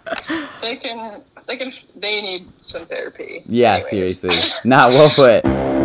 [0.60, 1.22] they can.
[1.46, 1.72] They can.
[1.94, 3.44] They need some therapy.
[3.46, 3.88] Yeah, Anyways.
[4.18, 4.36] seriously.
[4.64, 5.44] not well put.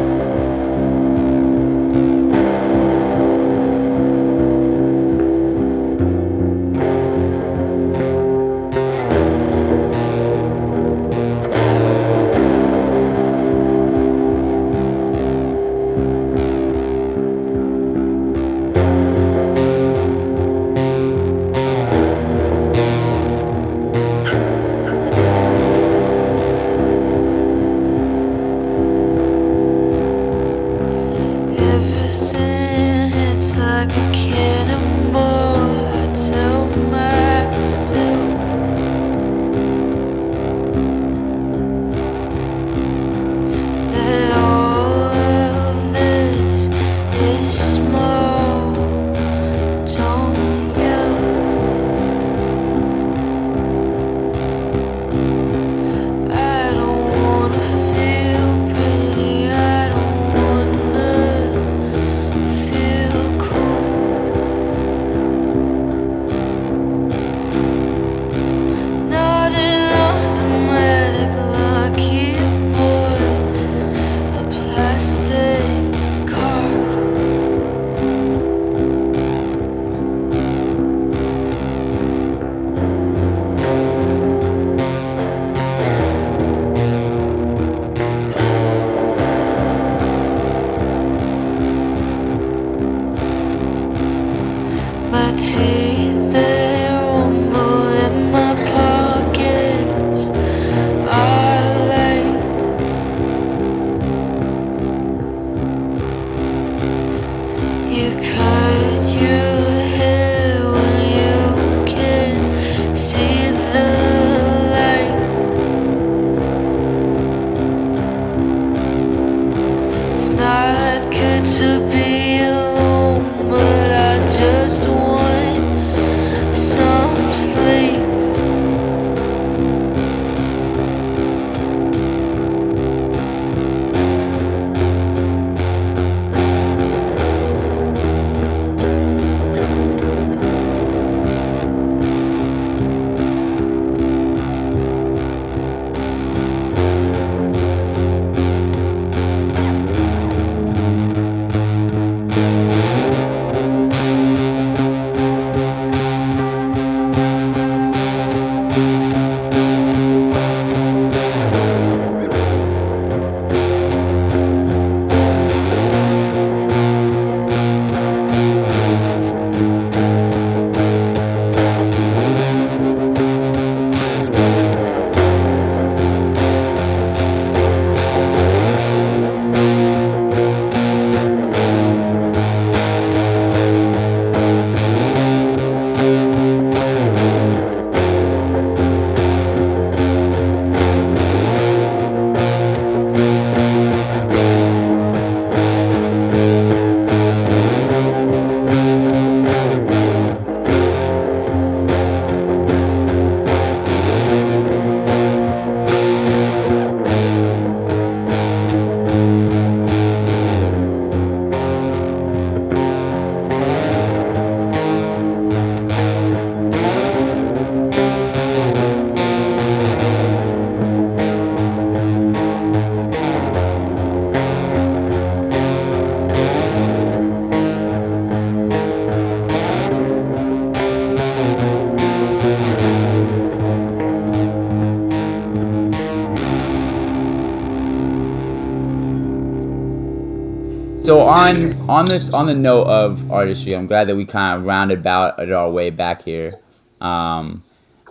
[241.14, 244.66] So on on this on the note of artistry, I'm glad that we kind of
[244.66, 246.54] rounded about our way back here.
[247.02, 247.64] Um,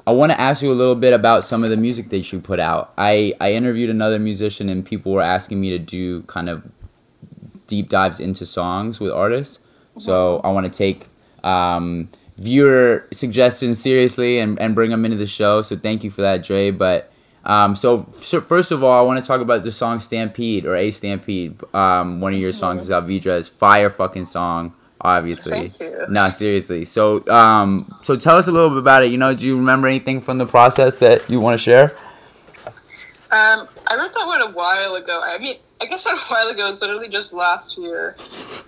[0.07, 2.39] I want to ask you a little bit about some of the music that you
[2.39, 2.93] put out.
[2.97, 6.63] I, I interviewed another musician and people were asking me to do kind of
[7.67, 9.59] deep dives into songs with artists.
[9.99, 11.09] So I want to take
[11.43, 15.61] um, viewer suggestions seriously and, and bring them into the show.
[15.63, 16.71] So thank you for that, Dre.
[16.71, 17.12] But
[17.45, 20.77] um, so, so first of all, I want to talk about the song Stampede or
[20.77, 21.59] A Stampede.
[21.75, 25.53] Um, one of your songs is Alvidra's fire fucking song obviously.
[25.53, 26.07] Thank you.
[26.09, 26.85] No, seriously.
[26.85, 29.11] So, um, so tell us a little bit about it.
[29.11, 31.97] You know, do you remember anything from the process that you want to share?
[33.31, 35.21] Um, I wrote that one a while ago.
[35.25, 36.69] I mean, I guess not a while ago.
[36.69, 38.17] It's literally just last year,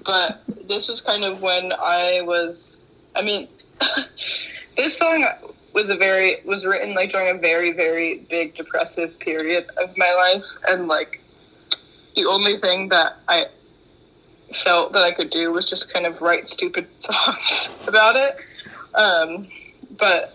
[0.04, 2.80] but this was kind of when I was.
[3.14, 3.46] I mean,
[4.76, 5.24] this song
[5.74, 10.12] was a very was written like during a very very big depressive period of my
[10.14, 11.20] life, and like
[12.14, 13.46] the only thing that I
[14.54, 18.36] felt that I could do was just kind of write stupid songs about it.
[18.94, 19.48] Um,
[19.98, 20.34] but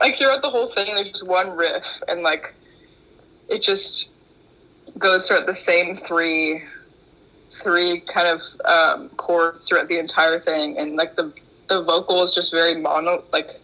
[0.00, 2.54] like throughout the whole thing, there's just one riff, and like
[3.48, 4.10] it just
[4.98, 6.62] goes throughout the same three
[7.50, 11.32] three kind of um, chords throughout the entire thing, and like the
[11.68, 13.22] the vocal is just very mono.
[13.32, 13.60] Like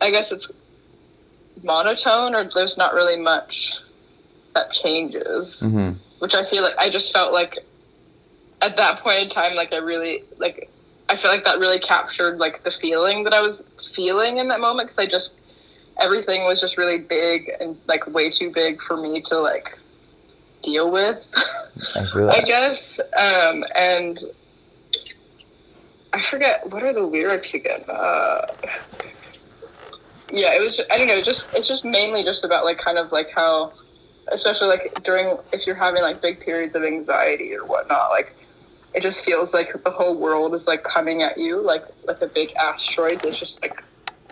[0.00, 0.50] I guess it's
[1.62, 3.78] monotone, or there's not really much
[4.54, 5.92] that changes, Mm-hmm.
[6.18, 7.58] which I feel like I just felt like
[8.60, 10.68] at that point in time, like I really like
[11.08, 14.60] I feel like that really captured like the feeling that I was feeling in that
[14.60, 15.34] moment because I just
[16.00, 19.78] everything was just really big and like way too big for me to like
[20.62, 21.30] deal with.
[21.96, 23.00] I I guess.
[23.00, 24.18] Um, and
[26.12, 27.82] I forget what are the lyrics again.
[27.88, 28.46] Uh,
[30.32, 30.80] yeah, it was.
[30.90, 31.20] I don't know.
[31.22, 33.72] Just it's just mainly just about like kind of like how,
[34.32, 38.34] especially like during if you're having like big periods of anxiety or whatnot, like
[38.94, 42.26] it just feels like the whole world is like coming at you like like a
[42.26, 43.82] big asteroid that's just like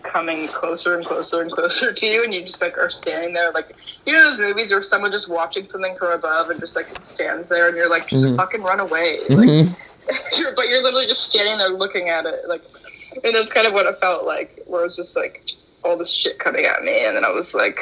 [0.02, 3.50] coming closer and closer and closer to you and you just like are standing there
[3.52, 3.74] like
[4.06, 7.48] you know those movies where someone just watching something from above and just like stands
[7.50, 8.36] there and you're like just Mhm.
[8.36, 9.76] fucking run away like Mhm.
[10.38, 12.62] you're, but you're literally just standing there looking at it like
[13.24, 15.50] and that's kind of what it felt like where it was just like
[15.84, 17.78] all this shit coming at me and then i was like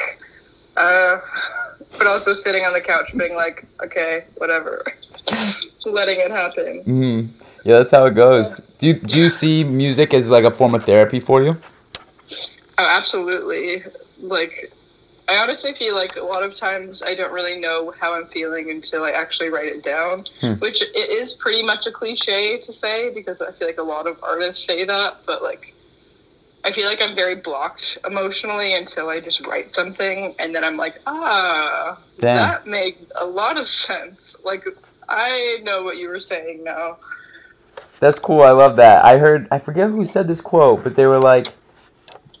[0.77, 1.19] uh
[1.97, 4.83] but also sitting on the couch being like okay whatever
[5.85, 7.21] letting it happen hmm
[7.65, 8.59] Yeah, that's how it goes.
[8.79, 11.57] Do you, do you see music as like a form of therapy for you?
[12.77, 13.83] Oh, absolutely.
[14.21, 14.71] Like,
[15.27, 18.71] I honestly feel like a lot of times I don't really know how I'm feeling
[18.71, 20.53] until I actually write it down, Hmm.
[20.63, 24.07] which it is pretty much a cliche to say because I feel like a lot
[24.07, 25.73] of artists say that, but like,
[26.63, 30.77] I feel like I'm very blocked emotionally until I just write something and then I'm
[30.77, 32.35] like, ah, Damn.
[32.35, 34.35] that made a lot of sense.
[34.43, 34.65] Like,
[35.07, 36.97] I know what you were saying now.
[37.99, 38.43] That's cool.
[38.43, 39.03] I love that.
[39.03, 41.47] I heard I forget who said this quote, but they were like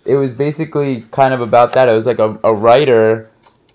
[0.05, 1.89] it was basically kind of about that.
[1.89, 3.29] It was like a, a writer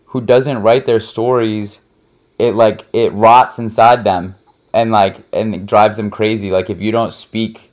[0.06, 1.80] who doesn't write their stories,
[2.38, 4.36] it like it rots inside them
[4.72, 6.50] and like and drives them crazy.
[6.50, 7.70] Like if you don't speak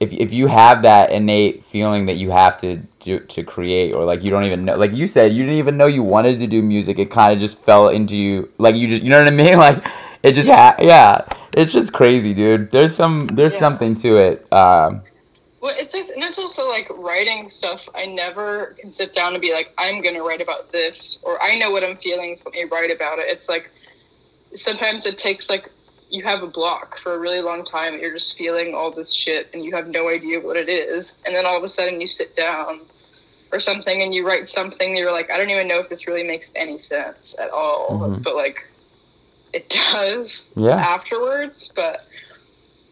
[0.00, 4.04] if if you have that innate feeling that you have to do to create or
[4.04, 6.46] like you don't even know like you said you didn't even know you wanted to
[6.46, 9.28] do music it kind of just fell into you like you just you know what
[9.28, 9.84] i mean like
[10.22, 11.24] it just ha- yeah
[11.56, 13.60] it's just crazy dude there's some there's Yeah.
[13.60, 15.02] something to it um
[15.60, 17.88] Well, it's just, and it's also like writing stuff.
[17.94, 21.56] I never can sit down and be like, I'm gonna write about this, or I
[21.58, 23.26] know what I'm feeling, so let me write about it.
[23.34, 23.70] It's like
[24.54, 25.70] sometimes it takes like
[26.14, 27.98] you have a block for a really long time.
[27.98, 31.34] You're just feeling all this shit, and you have no idea what it is, and
[31.34, 32.80] then all of a sudden you sit down
[33.52, 34.88] or something and you write something.
[34.90, 38.00] And you're like, I don't even know if this really makes any sense at all,
[38.00, 38.22] Mhm.
[38.22, 38.58] but like
[39.52, 40.76] it does Yeah.
[40.76, 41.72] afterwards.
[41.74, 42.06] But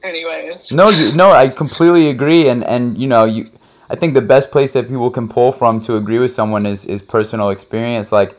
[0.03, 3.49] anyways, no you, no i completely agree and and you know you
[3.89, 6.85] i think the best place that people can pull from to agree with someone is
[6.87, 8.37] is personal experience like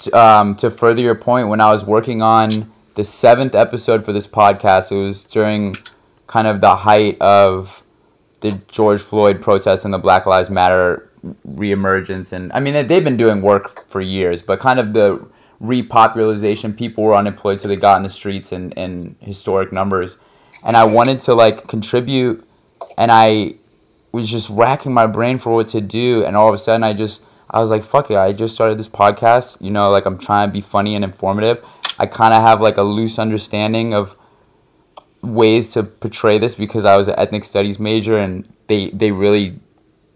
[0.00, 4.12] t- um, to further your point when i was working on the seventh episode for
[4.12, 4.92] this podcast.
[4.92, 5.76] It was during
[6.26, 7.82] kind of the height of
[8.40, 11.10] the george floyd protests and the black lives matter
[11.46, 12.32] reemergence.
[12.32, 15.26] And i mean they've been doing work for years but kind of the
[15.62, 20.20] repopularization people were unemployed so they got in the streets in, in historic numbers.
[20.62, 22.46] And I wanted to like contribute
[22.98, 23.54] and I
[24.12, 26.24] was just racking my brain for what to do.
[26.24, 28.78] And all of a sudden I just I was like fuck it I just started
[28.78, 29.62] this podcast.
[29.62, 31.64] You know like I'm trying to be funny and informative
[31.98, 34.16] I kind of have like a loose understanding of
[35.22, 39.58] ways to portray this because I was an ethnic studies major and they they really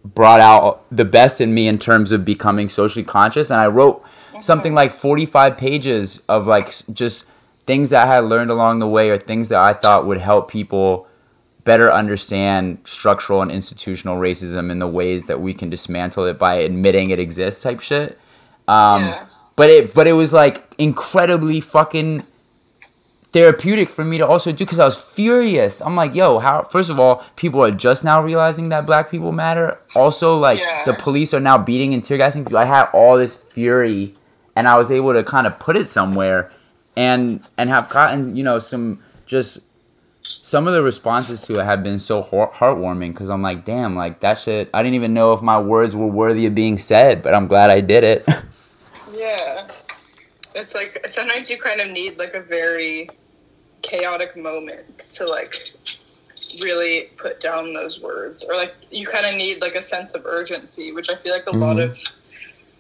[0.05, 4.03] brought out the best in me in terms of becoming socially conscious and I wrote
[4.41, 7.25] something like 45 pages of like just
[7.67, 10.51] things that I had learned along the way or things that I thought would help
[10.51, 11.07] people
[11.65, 16.55] better understand structural and institutional racism in the ways that we can dismantle it by
[16.55, 18.19] admitting it exists type shit.
[18.67, 19.27] Um, Yeah.
[19.57, 22.25] But it but it was like incredibly fucking
[23.33, 25.83] therapeutic for me to also do because I was furious.
[25.83, 26.63] I'm like, yo, how?
[26.63, 29.79] First of all, people are just now realizing that black people matter.
[29.95, 30.85] Also, like Yeah.
[30.85, 32.59] the police are now beating and tear gassing people.
[32.59, 34.15] I had all this fury,
[34.57, 36.51] and I was able to kind of put it somewhere,
[36.97, 39.61] and and have gotten you know some just
[40.23, 44.21] some of the responses to it have been so heartwarming because I'm like, damn, like
[44.21, 44.69] that shit.
[44.75, 47.71] I didn't even know if my words were worthy of being said, but I'm glad
[47.71, 48.27] I did it.
[49.15, 49.67] Yeah.
[50.59, 53.09] It's like sometimes you kind of need like a very
[53.83, 55.55] chaotic moment to like
[56.63, 60.25] really put down those words or like you kind of need like a sense of
[60.27, 61.91] urgency which i feel like a lot Mhm.
[61.91, 61.99] of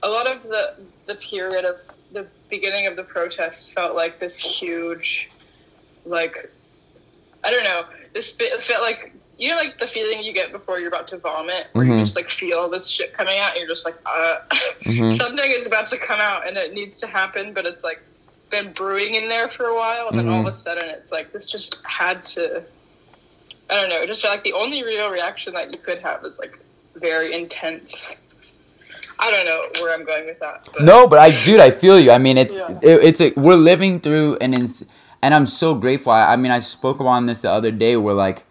[0.02, 0.74] a lot of the
[1.06, 1.76] the period of
[2.12, 5.28] the beginning of the protests felt like this huge
[6.04, 6.50] like
[7.44, 10.78] i don't know this bit felt like you know like the feeling you get before
[10.80, 11.94] you're about to vomit where Mhm.
[11.98, 14.36] you just like feel this shit coming out and you're just like uh
[14.82, 15.12] Mhm.
[15.16, 18.00] something is about to come out and it needs to happen but it's like
[18.50, 21.32] been brewing in there for a while and then all of a sudden it's like
[21.32, 22.62] this just had to
[23.70, 26.24] i don't know it just felt like the only real reaction that you could have
[26.24, 26.58] is like
[26.96, 28.16] very intense
[29.20, 31.98] i don't know where i'm going with that but No, but I, dude, I feel
[32.00, 32.10] you.
[32.10, 32.78] I mean, it's Yeah.
[32.82, 34.86] it, it's a we're living through an ins-
[35.22, 36.12] and I'm so grateful.
[36.12, 37.96] I, I mean, I spoke on this the other day.
[37.96, 38.44] Where like,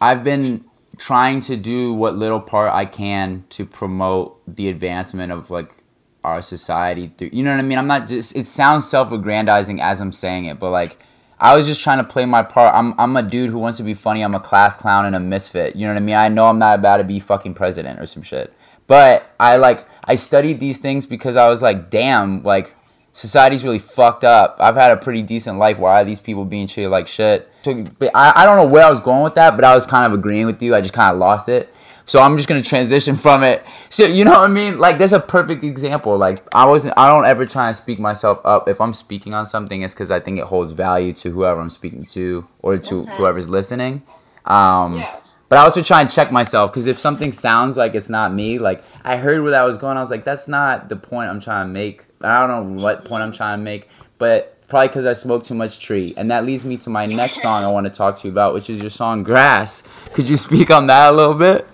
[0.00, 0.64] I've been
[0.96, 5.76] trying to do what little part I can to promote the advancement of like
[6.22, 7.12] our society.
[7.16, 7.78] Through you know what I mean?
[7.78, 8.36] I'm not just.
[8.36, 10.98] It sounds self-aggrandizing as I'm saying it, but like.
[11.36, 12.72] I was just trying to play my part.
[12.74, 14.22] I'm, I'm a dude who wants to be funny.
[14.22, 15.74] I'm a class clown and a misfit.
[15.74, 16.14] You know what I mean?
[16.14, 18.54] I know I'm not about to be fucking president or some shit.
[18.86, 22.74] But I like I studied these things because I was like, damn, like
[23.14, 24.56] society's really fucked up.
[24.60, 25.78] I've had a pretty decent life.
[25.78, 27.50] Why are these people being treated like shit?
[27.62, 29.86] So, but I, I don't know where I was going with that, but I was
[29.86, 30.74] kind of agreeing with you.
[30.74, 31.70] I just kind of lost it.
[32.06, 33.64] So I'm just gonna transition from it.
[33.88, 34.78] So you know what I mean?
[34.78, 36.18] Like there's a perfect example.
[36.18, 36.98] Like I wasn't.
[36.98, 38.68] I don't ever try and speak myself up.
[38.68, 41.70] If I'm speaking on something, it's because I think it holds value to whoever I'm
[41.70, 44.02] speaking to or to whoever's listening.
[44.44, 45.16] Um, Yeah.
[45.54, 48.58] But I also try and check myself because if something sounds like it's not me,
[48.58, 51.38] like I heard where that was going, I was like, that's not the point I'm
[51.38, 52.06] trying to make.
[52.22, 53.88] I don't know what point I'm trying to make,
[54.18, 56.12] but probably because I smoke too much tree.
[56.16, 58.52] And that leads me to my next song I want to talk to you about,
[58.52, 59.84] which is your song Grass.
[60.12, 61.64] Could you speak on that a little bit?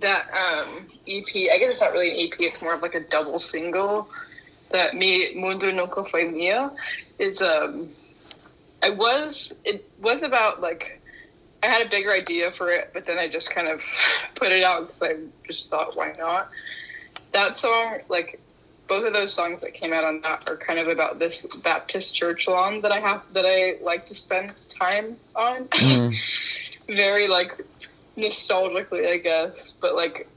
[0.00, 1.26] That um, EP.
[1.52, 2.40] I guess it's not really an EP.
[2.40, 4.08] It's more of like a double single.
[4.70, 6.74] That me mundo nunca fue mío
[7.18, 7.90] is um.
[8.82, 11.00] I was it was about like
[11.62, 13.84] I had a bigger idea for it, but then I just kind of
[14.34, 15.16] put it out because I
[15.46, 16.50] just thought, why not?
[17.32, 18.40] That song, like
[18.88, 22.14] both of those songs that came out on that, are kind of about this Baptist
[22.14, 25.68] church lawn that I have that I like to spend time on.
[26.88, 27.60] Very like
[28.16, 30.28] nostalgically, I guess, but like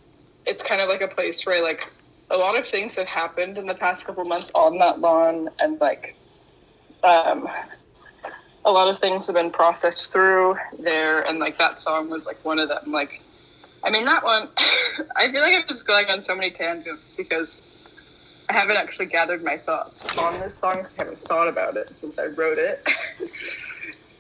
[0.45, 1.89] it's kind of like a place where like
[2.31, 5.79] a lot of things have happened in the past couple months on that lawn, and
[5.79, 6.15] like
[7.03, 7.47] um
[8.65, 12.43] a lot of things have been processed through there and like that song was like
[12.43, 12.91] one of them.
[12.91, 13.21] Like
[13.83, 14.49] i mean that one
[15.15, 17.61] i feel like i'm just going on so many tangents because
[18.49, 22.19] i haven't actually gathered my thoughts on this song i haven't thought about it since
[22.19, 22.85] i wrote it.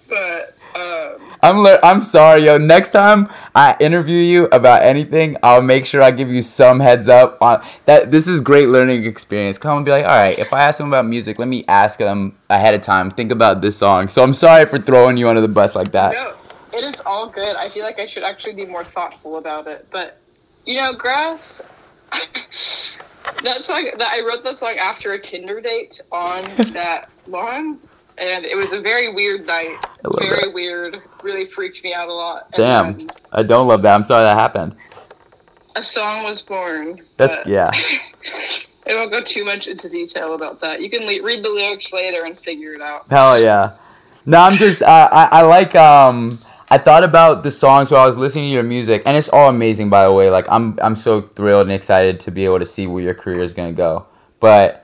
[0.09, 2.57] But um I'm li- I'm sorry, yo.
[2.57, 7.07] Next time I interview you about anything, I'll make sure I give you some heads
[7.07, 8.11] up on that.
[8.11, 9.57] This is great learning experience.
[9.57, 11.97] Come and be like, all right, if I ask them about music, let me ask
[11.97, 13.09] them ahead of time.
[13.09, 14.09] Think about this song.
[14.09, 16.11] So I'm sorry for throwing you under the bus like that.
[16.11, 16.33] no
[16.71, 19.87] it is all good i feel like i should actually be more thoughtful about it
[19.91, 20.19] but
[20.67, 21.63] you know grass
[23.43, 26.43] that song that i wrote that song after a tinder date on
[26.73, 27.79] that lawn
[28.19, 29.77] and it was a very weird night
[30.19, 30.53] very that.
[30.53, 33.93] weird really freaked me out a lot Damn, then I don't love that.
[33.95, 34.75] I'm sorry that happened.
[35.75, 37.71] a song was born That's yeah.
[38.87, 41.93] i won't go too much into detail about that you can le- read the lyrics
[41.93, 43.73] later and figure it out Hell yeah.
[44.25, 46.39] No, I'm just I, I I like um
[46.69, 49.49] I thought about the song so I was listening to your music and it's all
[49.49, 50.29] amazing by the way.
[50.29, 53.41] Like I'm I'm so thrilled and excited to be able to see where your career
[53.41, 54.05] is gonna go.
[54.39, 54.78] But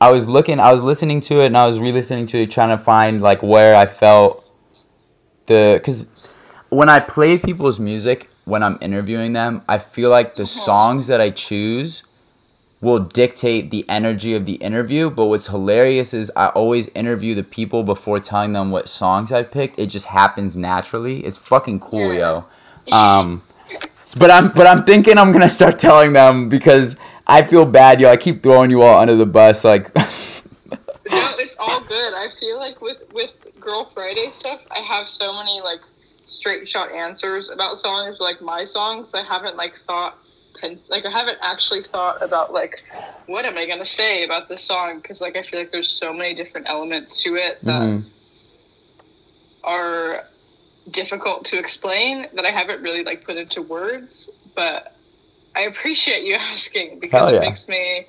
[0.00, 2.76] I was looking I was listening to it and I was re-listening to it trying
[2.76, 4.44] to find like where I felt
[5.46, 6.14] the cause
[6.68, 11.20] when I play people's music when I'm interviewing them, I feel like the songs that
[11.20, 12.02] I choose
[12.80, 15.10] will dictate the energy of the interview.
[15.10, 19.42] But what's hilarious is I always interview the people before telling them what songs I
[19.42, 19.78] picked.
[19.78, 21.24] It just happens naturally.
[21.24, 22.46] It's fucking cool, yo.
[22.90, 23.42] Um,
[24.18, 26.96] but I'm but I'm thinking I'm gonna start telling them because
[27.28, 28.08] I feel bad, yo.
[28.10, 29.94] I keep throwing you all under the bus, like.
[29.96, 30.02] no,
[31.38, 32.14] it's all good.
[32.14, 35.80] I feel like with with Girl Friday stuff, I have so many like
[36.24, 39.14] straight shot answers about songs, like my songs.
[39.14, 40.16] I haven't like thought,
[40.88, 42.82] like I haven't actually thought about like
[43.26, 46.14] what am I gonna say about this song because like I feel like there's so
[46.14, 48.04] many different elements to it that Mhm.
[49.64, 50.24] are
[50.90, 54.94] difficult to explain that I haven't really like put into words, but
[55.58, 58.06] I appreciate you asking because Hell it makes me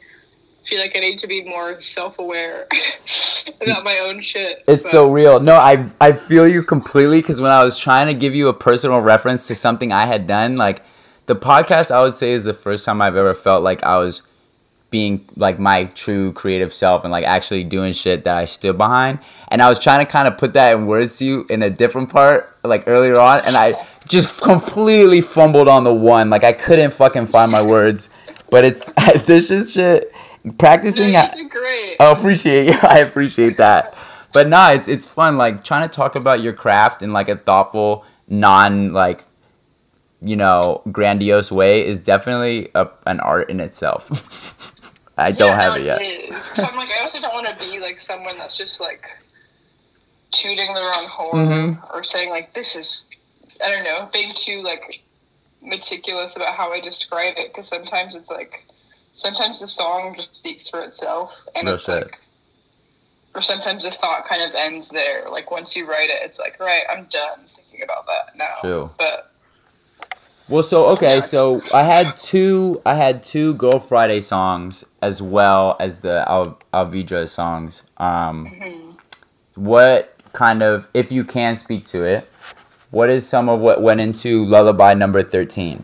[0.64, 2.68] feel like I need to be more self-aware
[3.62, 4.64] about my own shit.
[4.68, 5.39] It's but- so real.
[5.39, 8.54] No, I I feel you completely because when I was trying to give you a
[8.54, 10.84] personal reference to something I had done, like
[11.26, 14.22] the podcast, I would say is the first time I've ever felt like I was
[14.91, 19.20] being like my true creative self and like actually doing shit that I stood behind.
[19.50, 21.70] And I was trying to kind of put that in words to you in a
[21.70, 23.74] different part, like earlier on, and I
[24.08, 26.30] just completely fumbled on the one.
[26.30, 28.10] Like I couldn't fucking find my words.
[28.50, 28.91] But it's
[29.26, 30.12] this is shit
[30.58, 31.10] practicing.
[31.12, 31.97] you I- great.
[32.00, 32.80] I appreciate you.
[32.84, 33.95] I appreciate that.
[34.34, 35.38] But nah, it's it's fun.
[35.38, 39.24] Like trying to talk about your craft in like a thoughtful, non like,
[40.22, 44.72] you know, grandiose way is definitely a, an art in itself.
[45.18, 46.32] I don't Yeah, have no, it yet.
[46.32, 49.06] 'Cause I'm like, I also don't want to be like someone that's just like
[50.32, 51.86] tooting their own horn Mm-hmm.
[51.95, 53.09] or saying like this is,
[53.64, 55.03] I don't know, being too like
[55.62, 57.49] meticulous about how I describe it.
[57.53, 58.66] Because sometimes it's like,
[59.14, 62.20] sometimes the song just speaks for itself, and it's like,
[63.36, 65.30] or sometimes the thought kind of ends there.
[65.30, 68.62] Like once you write it, it's like, right, I'm done thinking about that now.
[68.62, 68.89] True.
[68.97, 69.32] But
[70.47, 71.22] Well, so okay, Yeah.
[71.22, 72.82] so I had two.
[72.86, 77.84] I had two Girl Friday songs as well as the Al- Alvidra songs.
[77.97, 78.91] Um, Mm-hmm.
[79.55, 82.29] what kind of, if you can speak to it,
[82.92, 85.84] what is some of what went into lullaby number 13?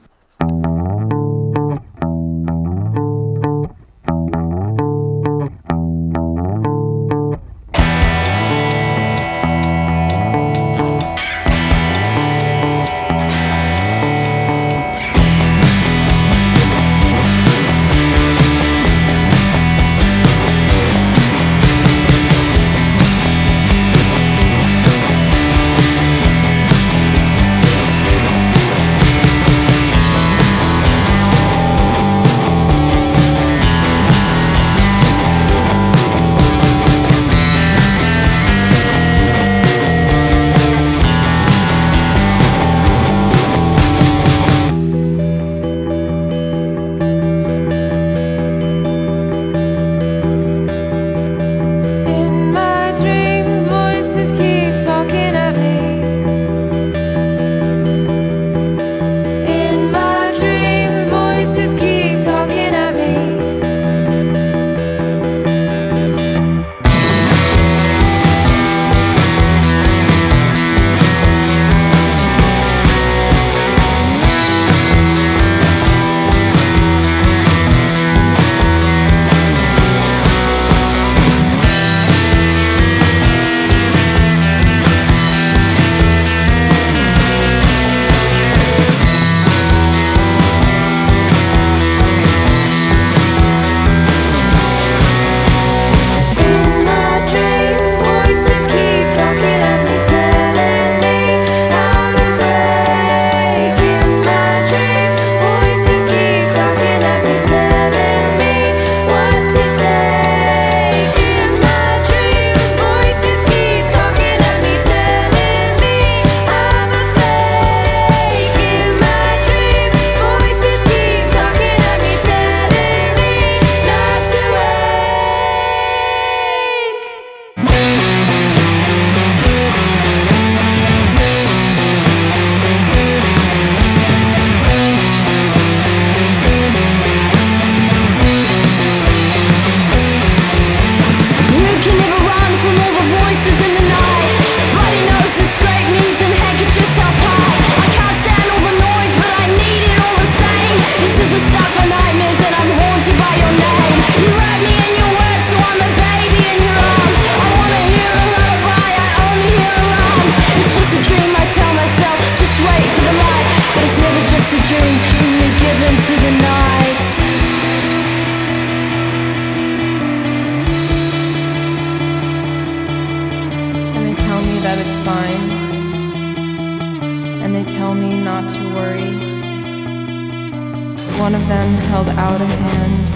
[181.20, 183.10] One of them held out a hand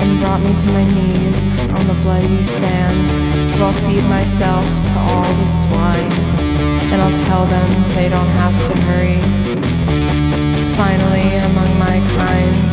[0.00, 3.52] and brought me to my knees on the bloody sand.
[3.52, 6.12] So I'll feed myself to all the swine,
[6.90, 9.20] and I'll tell them they don't have to hurry.
[10.76, 12.72] Finally, among my kind,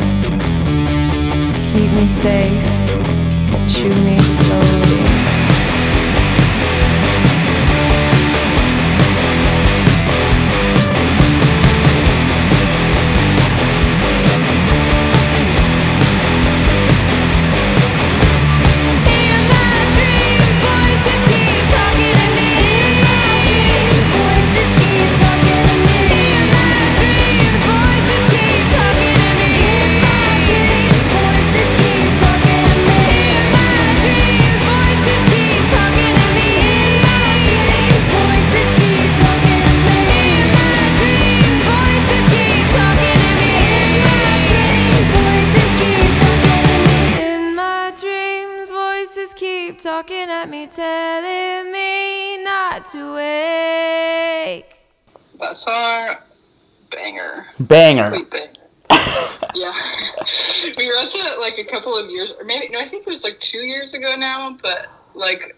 [1.71, 2.63] keep me safe,
[3.69, 5.18] chew me slowly.
[55.59, 56.15] Song,
[56.89, 57.45] banger.
[57.59, 58.11] Banger.
[58.11, 58.49] Banger.
[59.55, 59.73] yeah.
[60.77, 63.23] we wrote that like a couple of years, or maybe, no, I think it was
[63.23, 65.55] like two years ago now, but like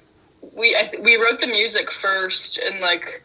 [0.55, 3.23] we, I, th- we wrote the music first and like,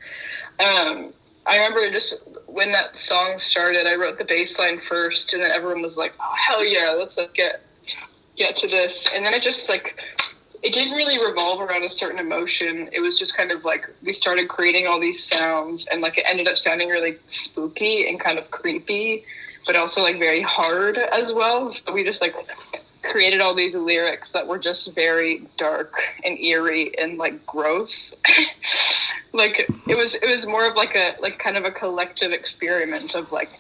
[0.60, 1.12] um,
[1.46, 5.50] I remember just when that song started, I wrote the bass line first and then
[5.50, 7.62] everyone was like, oh, hell yeah, let's like, get,
[8.36, 9.12] get to this.
[9.14, 10.00] And then it just like,
[10.62, 12.88] it didn't really revolve around a certain emotion.
[12.92, 16.24] It was just kind of like we started creating all these sounds, and like it
[16.28, 19.24] ended up sounding really spooky and kind of creepy,
[19.66, 21.70] but also like very hard as well.
[21.70, 22.34] So we just like
[23.02, 25.94] created all these lyrics that were just very dark
[26.24, 28.14] and eerie and like gross.
[29.32, 33.14] like it was it was more of like a like kind of a collective experiment
[33.14, 33.50] of like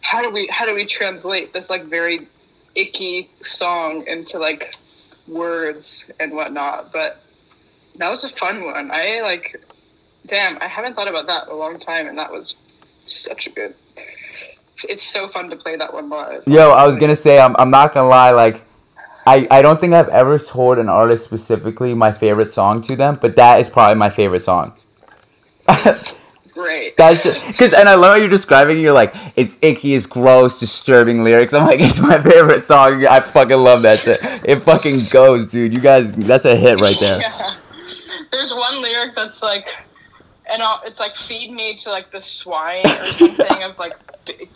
[0.00, 2.26] how do we how do we translate this like very
[2.74, 4.74] icky song into like
[5.26, 6.92] words and whatnot.
[6.92, 7.22] But
[7.96, 8.90] that was a fun one.
[8.92, 9.62] I like,
[10.26, 12.56] damn, I haven't thought about that in a long time, and that was
[13.04, 13.74] such a good.
[14.88, 16.42] It's so fun to play that one live.
[16.46, 18.64] Yo, I was gonna say, I'm, I'm not gonna lie, like,
[19.26, 23.18] I, I don't think I've ever told an artist specifically my favorite song to them,
[23.20, 24.74] but that is probably my favorite song.
[26.54, 26.96] Great.
[26.96, 28.78] That's because, and I love how you're describing.
[28.78, 31.52] You're like, it's icky, it's gross, disturbing lyrics.
[31.52, 33.04] I'm like, it's my favorite song.
[33.04, 34.20] I fucking love that shit.
[34.44, 35.74] It fucking goes, dude.
[35.74, 37.20] You guys, that's a hit right there.
[37.34, 37.56] Yeah.
[38.30, 39.68] There's one lyric that's like,
[40.50, 43.92] and I'll, it's like feed me to like the swine or something of like,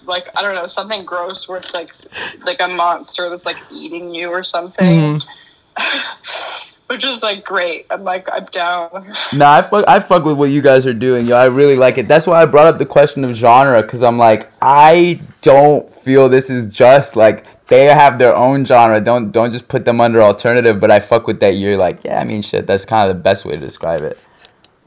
[0.04, 1.94] like I don't know something gross where it's like
[2.44, 5.20] like a monster that's like eating you or something.
[5.76, 6.74] Mm-hmm.
[6.88, 7.86] Which is like great.
[7.90, 9.12] I'm like I'm down.
[9.34, 11.36] Nah, I fuck, I fuck with what you guys are doing, yo.
[11.36, 12.08] I really like it.
[12.08, 16.28] That's why I brought up the question of genre, because I'm like, I don't feel
[16.30, 19.00] this is just like they have their own genre.
[19.02, 20.80] Don't don't just put them under alternative.
[20.80, 21.56] But I fuck with that.
[21.56, 22.66] You're like, yeah, I mean, shit.
[22.66, 24.18] That's kind of the best way to describe it.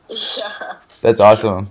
[0.10, 0.74] Yeah.
[1.02, 1.70] That's awesome.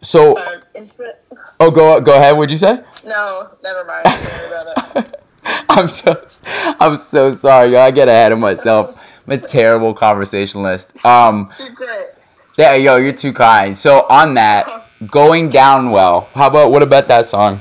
[0.00, 0.60] So, Uh,
[1.60, 2.36] oh, go go ahead.
[2.36, 2.82] What'd you say?
[3.04, 4.04] No, never mind.
[4.04, 5.24] Don't worry about it.
[5.68, 6.26] I'm so
[6.80, 7.80] I'm so sorry, yo.
[7.80, 8.97] I get ahead of myself.
[9.28, 11.04] I'm a terrible conversationalist.
[11.04, 11.52] Um.
[11.58, 12.06] You're great.
[12.56, 13.76] Yeah, yo, you're too kind.
[13.76, 16.28] So on that, going down well.
[16.32, 17.60] How about what about that song?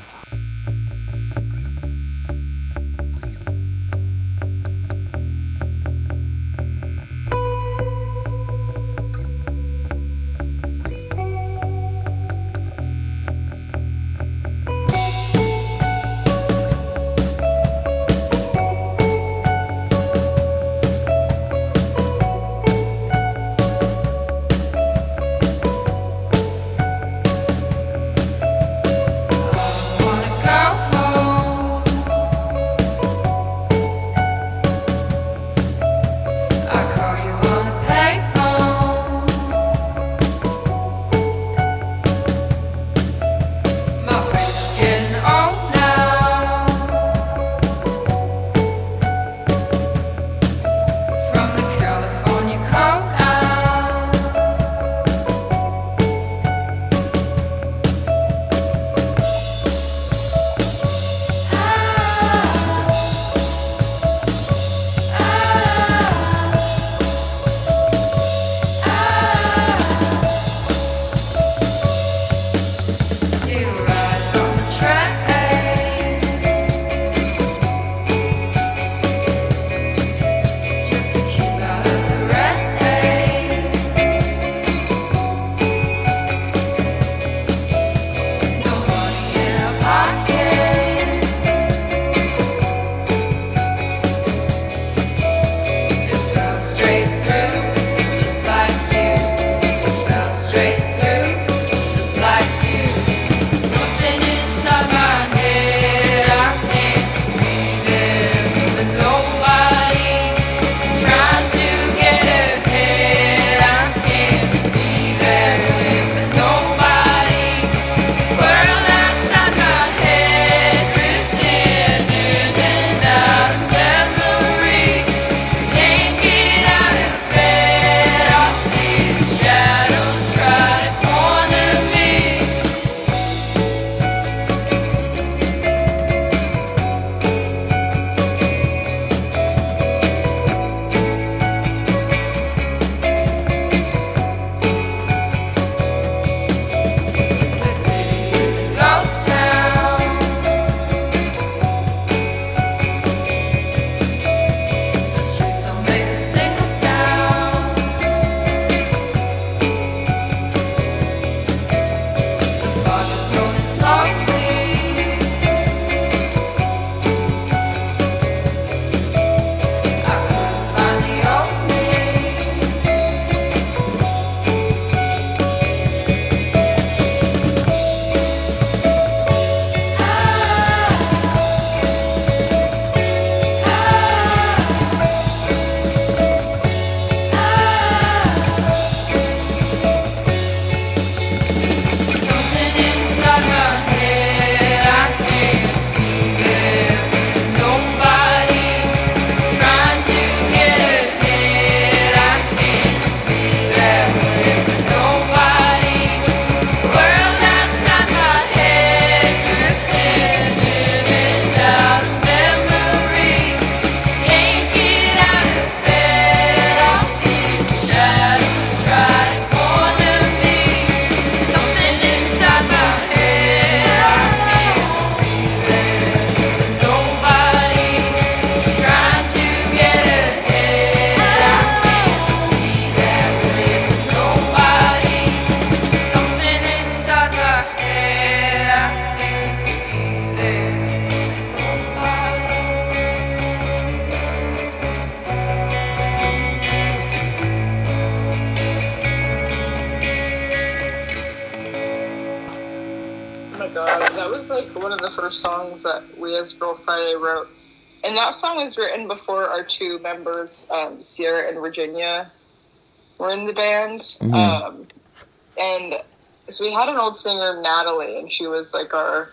[267.15, 269.29] So we had an old singer, Natalie, and she was like our.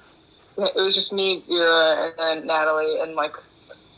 [0.57, 3.35] It was just me, Vera, and then Natalie, and like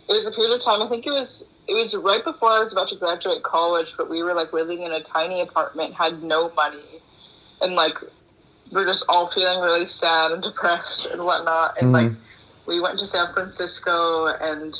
[0.08, 0.82] it was a period of time.
[0.82, 4.08] I think it was it was right before I was about to graduate college, but
[4.08, 7.02] we were like living in a tiny apartment, had no money,
[7.60, 7.98] and like
[8.72, 11.80] we're just all feeling really sad and depressed and whatnot.
[11.80, 12.20] And like mm-hmm.
[12.66, 14.74] we went to San Francisco and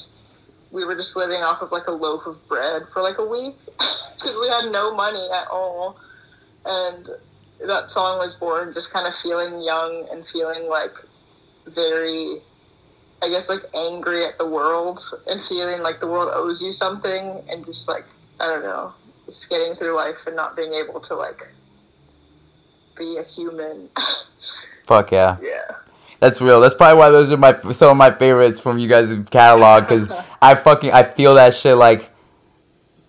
[0.73, 3.57] we were just living off of like a loaf of bread for like a week
[4.15, 5.99] because we had no money at all.
[6.65, 7.09] And
[7.65, 10.95] that song was born just kind of feeling young and feeling like
[11.67, 12.41] very,
[13.23, 17.43] I guess, like angry at the world and feeling like the world owes you something
[17.49, 18.05] and just like,
[18.41, 18.93] I don't know,
[19.25, 21.43] just getting through life and not being able to like
[22.97, 23.89] be a human.
[24.87, 25.37] Fuck yeah.
[25.43, 25.77] yeah.
[26.21, 26.61] That's real.
[26.61, 30.11] That's probably why those are my some of my favorites from you guys' catalog because
[30.43, 32.11] I fucking I feel that shit like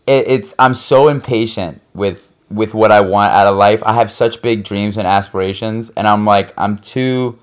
[0.05, 3.81] it, it's I'm so impatient with with what I want out of life.
[3.85, 7.37] I have such big dreams and aspirations, and I'm like I'm too.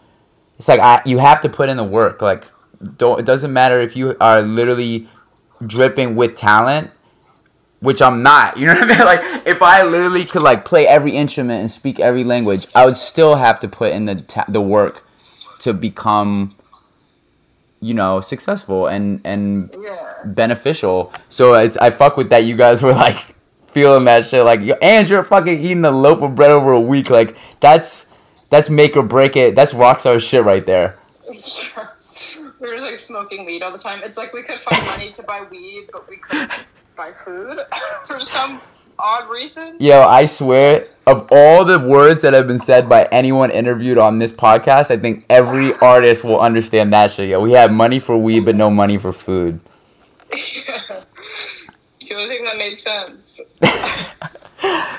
[0.58, 2.22] It's like I you have to put in the work.
[2.22, 2.44] Like
[2.96, 5.08] don't it doesn't matter if you are literally
[5.66, 6.90] dripping with talent.
[7.80, 8.98] Which I'm not, you know what I mean?
[9.04, 12.96] Like, if I literally could like play every instrument and speak every language, I would
[12.96, 15.06] still have to put in the ta- the work
[15.60, 16.54] to become
[17.80, 20.22] you know successful and and Yeah.
[20.24, 23.33] beneficial so it's i fuck with that you guys were like
[23.74, 26.80] feeling that shit like "Yo, and you're fucking eating a loaf of bread over a
[26.80, 28.06] week like that's
[28.50, 30.96] that's make or break it that's rockstar shit right there
[31.30, 31.88] Yeah.
[32.60, 34.00] We were like smoking weed all the time.
[34.02, 36.50] It's like we could find money to buy weed, but we couldn't
[36.96, 37.58] buy food
[38.06, 38.58] for some
[38.98, 39.76] odd reason.
[39.80, 44.20] yo i swear of all the words that have been said by anyone interviewed on
[44.20, 48.16] this podcast i think every artist will understand that shit yo we had money for
[48.16, 49.58] weed but no money for food
[50.30, 50.62] It's
[52.12, 53.40] only thing that made sense.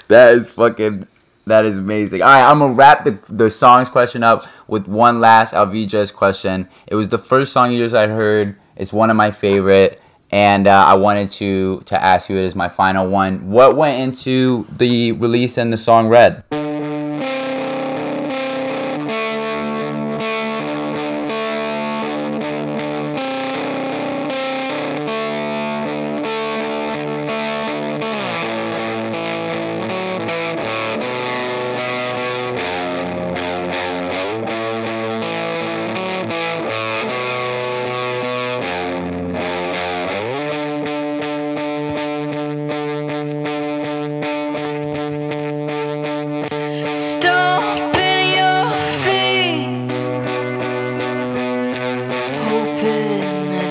[0.08, 1.08] That is fucking.
[1.48, 2.22] That is amazing.
[2.22, 6.68] All right, I'm gonna wrap the the songs question up with one last Alvija's question.
[6.88, 8.56] It was the first song of yours I heard.
[8.76, 10.02] It's one of my favorite,
[10.32, 13.50] and uh, I wanted to to ask you it as my final one.
[13.50, 16.44] What went into the release and the song "Red"?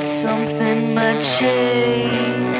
[0.04, 2.53] Something might change.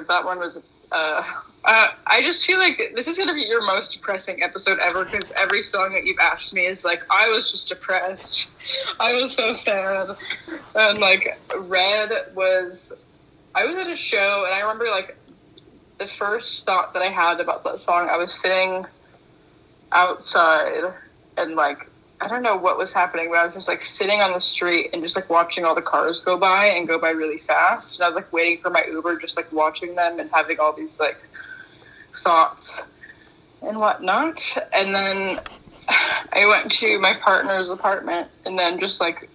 [0.00, 0.62] That one was.
[0.90, 1.22] Uh,
[1.64, 5.32] uh, I just feel like this is gonna be your most depressing episode ever because
[5.32, 8.50] every song that you've asked me is like I was just depressed.
[9.00, 10.16] I was so sad,
[10.74, 12.92] and like Red was.
[13.54, 15.14] I was at a show and I remember like
[15.98, 18.08] the first thought that I had about that song.
[18.08, 18.86] I was sitting
[19.92, 20.92] outside
[21.36, 21.88] and like
[22.22, 24.90] I don't know what was happening, but I was just like sitting on the street
[24.92, 27.98] and just like watching all the cars go by and go by really fast.
[27.98, 30.72] And I was like waiting for my Uber, just like watching them and having all
[30.72, 31.18] these like
[32.22, 32.84] thoughts
[33.60, 34.56] and whatnot.
[34.72, 35.40] And then
[35.88, 39.28] I went to my partner's apartment and then just like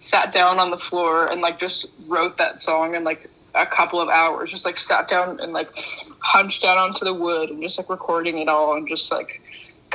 [0.00, 4.00] sat down on the floor and like just wrote that song in like a couple
[4.00, 4.50] of hours.
[4.50, 5.70] Just like sat down and like
[6.18, 9.40] hunched down onto the wood and just like recording it all and just like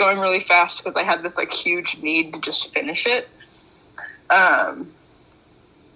[0.01, 3.29] going really fast because I had this like huge need to just finish it.
[4.29, 4.91] Um,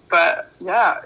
[0.08, 1.02] but yeah,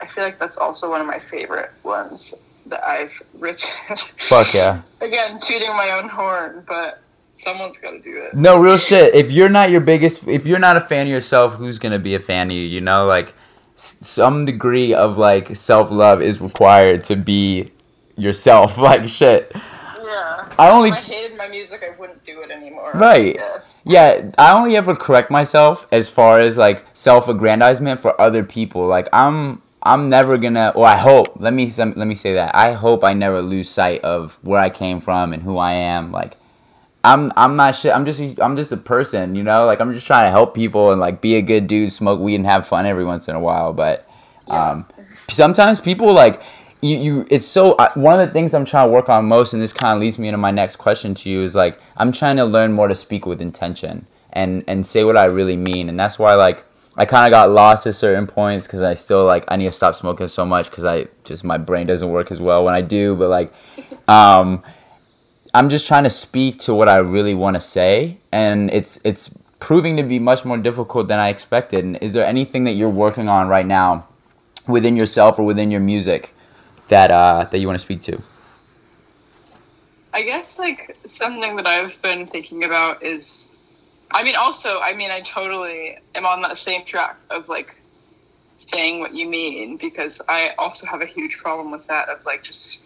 [0.00, 2.34] I feel like that's also one of my favorite ones
[2.66, 3.70] that I've written.
[4.18, 4.82] Fuck yeah.
[5.00, 7.00] Again, tooting my own horn, but
[7.34, 8.34] someone's got to do it.
[8.34, 9.14] No, real shit.
[9.14, 12.14] If you're not your biggest, if you're not a fan of yourself, who's gonna be
[12.14, 12.62] a fan of you?
[12.62, 13.32] You know, like
[13.76, 17.70] some degree of like self love is required to be
[18.16, 18.76] yourself.
[18.88, 19.54] Like shit.
[20.08, 20.48] Yeah.
[20.58, 22.92] I only- If I hated my music, I wouldn't do it anymore.
[22.94, 23.34] Right.
[23.34, 23.82] Yes.
[23.84, 28.86] Yeah, I only ever correct myself as far as like self-aggrandizement for other people.
[28.86, 32.54] Like I'm I'm never gonna or I hope, let me let me say that.
[32.54, 36.10] I hope I never lose sight of where I came from and who I am.
[36.12, 36.36] Like
[37.04, 37.94] I'm I'm not shit.
[37.94, 39.66] I'm just I'm just a person, you know?
[39.66, 42.36] Like I'm just trying to help people and like be a good dude, smoke weed
[42.36, 44.08] and have fun every once in a while, but
[44.48, 44.86] um
[45.28, 46.40] sometimes people like
[46.80, 49.62] you, you it's so one of the things i'm trying to work on most and
[49.62, 52.36] this kind of leads me into my next question to you is like i'm trying
[52.36, 55.88] to learn more to speak with intention and and say what i really mean.
[55.88, 56.64] And that's why like
[56.96, 59.72] i kind of got lost at certain points because i still like i need to
[59.72, 62.80] stop smoking so much because i just my brain doesn't work as well when i
[62.80, 63.14] do.
[63.14, 63.52] But like
[64.08, 64.62] um
[65.54, 69.36] i'm just trying to speak to what i really want to say and it's it's
[69.60, 71.84] proving to be much more difficult than i expected.
[71.84, 74.06] And is there anything that you're working on right now
[74.66, 76.34] within yourself or within your music
[76.88, 78.22] that uh, that you want to speak to?
[80.12, 83.50] I guess like something that I've been thinking about is,
[84.10, 87.74] I mean, also, I mean, I totally am on that same track of like
[88.56, 92.42] saying what you mean because I also have a huge problem with that of like
[92.42, 92.82] just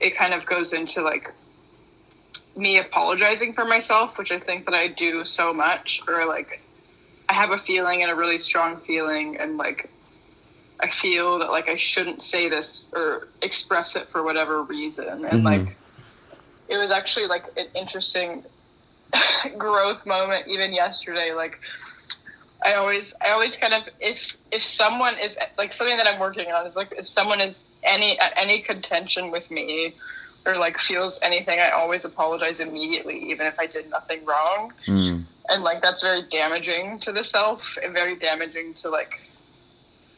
[0.00, 1.32] it kind of goes into like
[2.56, 6.60] me apologizing for myself, which I think that I do so much, or like
[7.28, 9.88] I have a feeling and a really strong feeling, and like
[10.82, 15.42] I feel that like I shouldn't say this or express it for whatever reason, and
[15.42, 15.44] Mhm.
[15.44, 15.76] like
[16.68, 18.44] it was actually like an interesting
[19.58, 21.58] growth moment even yesterday like
[22.64, 26.52] i always i always kind of if if someone is like something that i'm working
[26.52, 29.92] on is like if someone is any at any contention with me
[30.46, 35.24] or like feels anything i always apologize immediately even if i did nothing wrong Mm.
[35.48, 39.10] and like that's very damaging to the self and very damaging to like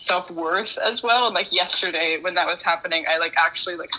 [0.03, 3.92] self-worth as well and like yesterday when that was happening i like actually like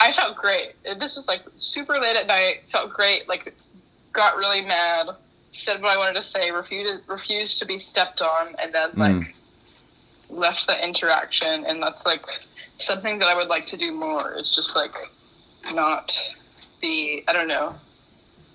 [0.00, 3.54] i felt great And this was like super late at night felt great like
[4.14, 5.08] got really mad
[5.50, 9.12] said what i wanted to say refused refused to be stepped on and then like
[9.12, 9.32] Mm.
[10.30, 12.24] left the interaction and that's like
[12.78, 14.94] something that i would like to do more is just like
[15.74, 16.10] not
[16.80, 17.74] be i don't know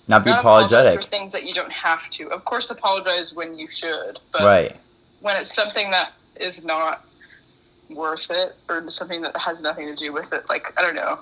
[0.08, 1.02] Not be not apologetic.
[1.02, 2.30] for things that you don't have to.
[2.32, 4.76] Of course, apologize when you should, but Right.
[5.22, 7.06] when it's something that is not
[7.90, 11.20] worth it or something that has nothing to do with it, like I don't know.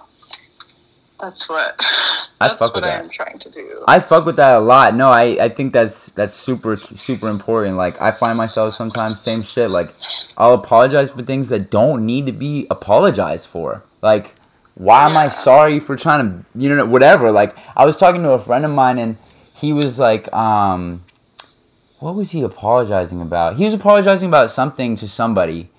[1.19, 1.76] That's what.
[2.41, 3.03] I That's fuck what with that.
[3.03, 3.84] I'm trying to do.
[3.86, 4.95] I fuck with that a lot.
[4.95, 7.76] No, I, I think that's that's super super important.
[7.76, 9.69] Like I find myself sometimes same shit.
[9.69, 9.94] Like
[10.38, 13.84] I'll apologize for things that don't need to be apologized for.
[14.02, 14.36] Like
[14.76, 17.31] why am I sorry for trying to you know whatever?
[17.31, 19.18] Like I was talking to a friend of mine and
[19.53, 21.03] he was like um
[22.00, 23.58] what was he apologizing about?
[23.58, 25.70] He was apologizing about something to somebody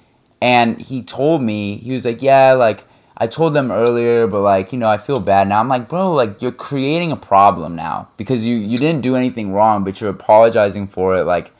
[0.43, 2.85] and he told me he was like yeah like
[3.19, 6.13] i told them earlier but like you know i feel bad now i'm like bro
[6.13, 10.09] like you're creating a problem now because you you didn't do anything wrong but you're
[10.09, 11.53] apologizing for it like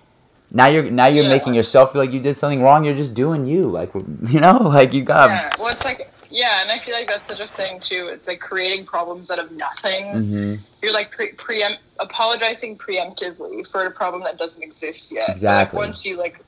[0.51, 1.29] now you're now you're Yeah.
[1.37, 3.93] making yourself feel like you did something wrong you're just doing you like
[4.29, 7.29] you know like you got yeah, well, it's like yeah, and I feel like that's
[7.29, 8.09] such a thing too.
[8.13, 10.05] It's like creating problems out of nothing.
[10.13, 15.27] hmm You're like pre- preempt apologizing preemptively for a problem that doesn't exist yet.
[15.29, 15.79] But, like, Exactly.
[15.79, 16.45] once you like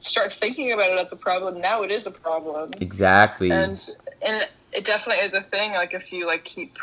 [0.00, 2.72] start thinking about it as a problem, now it is a problem.
[2.80, 3.88] exactly and
[4.26, 6.76] and it definitely is a thing like if you like keep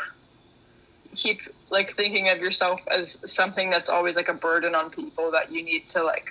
[1.14, 5.50] keep like thinking of yourself as something that's always like a burden on people that
[5.50, 6.28] you need to like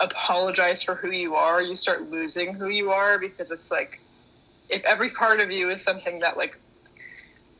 [0.00, 4.00] apologize for who you are you start losing who you are because it's like
[4.70, 6.56] if every part of you is something that like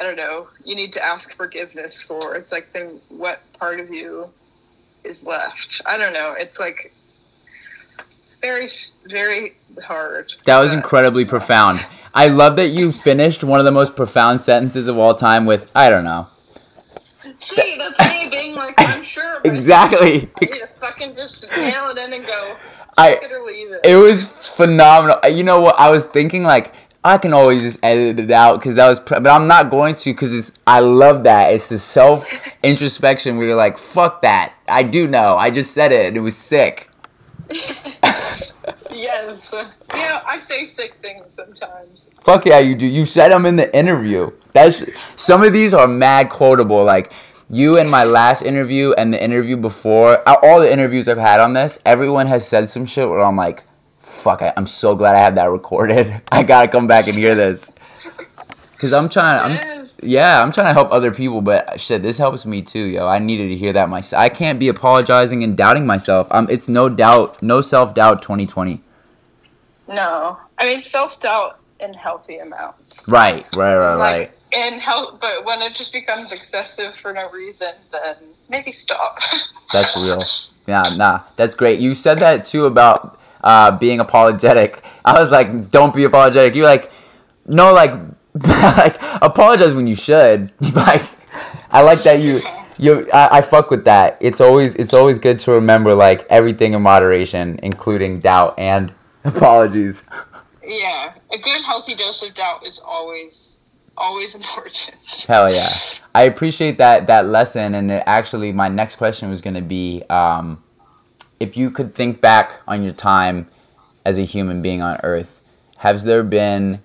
[0.00, 2.34] I don't know, you need to ask forgiveness for.
[2.34, 4.30] It's like then what part of you
[5.04, 5.82] is left?
[5.84, 6.34] I don't know.
[6.38, 6.92] It's like
[8.40, 8.68] very
[9.06, 10.32] very hard.
[10.46, 11.84] That was incredibly profound.
[12.14, 15.70] I love that you finished one of the most profound sentences of all time with
[15.74, 16.28] I don't know.
[17.36, 19.40] See, that's me being like unsure.
[19.42, 20.30] but Exactly.
[20.40, 22.56] I need to fucking just nail it in and go.
[22.96, 23.80] I- it it.
[23.84, 25.18] It was phenomenal.
[25.30, 25.78] You know what?
[25.78, 29.20] I was thinking like I can always just edit it out because that was, pr-
[29.20, 30.58] but I'm not going to because it's.
[30.66, 31.52] I love that.
[31.52, 32.26] It's the self
[32.62, 34.52] introspection where you're like, fuck that.
[34.68, 35.36] I do know.
[35.36, 36.16] I just said it.
[36.16, 36.90] It was sick.
[38.92, 39.54] Yes.
[39.94, 42.10] Yeah, I say sick things sometimes.
[42.20, 42.86] Fuck yeah, you do.
[42.86, 44.30] You said them in the interview.
[44.52, 44.82] That's
[45.20, 46.84] some of these are mad quotable.
[46.84, 47.12] Like
[47.48, 51.40] you and my last interview and the interview before, uh, all the interviews I've had
[51.40, 53.64] on this, everyone has said some shit where I'm like,
[54.20, 56.20] fuck, I, I'm so glad I have that recorded.
[56.32, 57.72] I gotta come back and hear this.
[58.78, 59.44] Cause I'm trying.
[59.44, 60.00] I'm Yes.
[60.02, 63.06] yeah, I'm trying to help other people, but shit, this helps me too, yo.
[63.06, 64.20] I needed to hear that myself.
[64.20, 66.28] I can't be apologizing and doubting myself.
[66.30, 68.22] Um, it's no doubt, no self doubt.
[68.22, 68.80] 2020.
[69.88, 70.38] No.
[70.58, 73.06] I mean, self doubt in healthy amounts.
[73.08, 74.16] Right, right, right, Like,
[74.54, 74.72] right.
[74.72, 78.16] in health, but when it just becomes excessive for no reason, then
[78.48, 79.18] maybe stop.
[79.72, 80.18] That's real.
[80.66, 81.78] Yeah, nah, that's great.
[81.80, 84.82] You said that too about uh, being apologetic.
[85.04, 86.54] I was like, don't be apologetic.
[86.54, 86.90] You're like,
[87.46, 87.92] no, like,
[88.34, 90.52] like apologize when you should.
[90.74, 91.02] like,
[91.70, 92.42] I like that you.
[92.78, 94.16] You, I, I fuck with that.
[94.20, 98.90] It's always, it's always good to remember like everything in moderation, including doubt and
[99.24, 100.08] apologies.
[100.66, 103.58] yeah, a good healthy dose of doubt is always,
[103.98, 104.96] always important.
[105.28, 105.68] Hell yeah.
[106.14, 110.62] I appreciate that that lesson and actually my next question was going to be um,
[111.40, 113.48] if you could think back on your time
[114.04, 115.40] as a human being on earth
[115.78, 116.80] has there been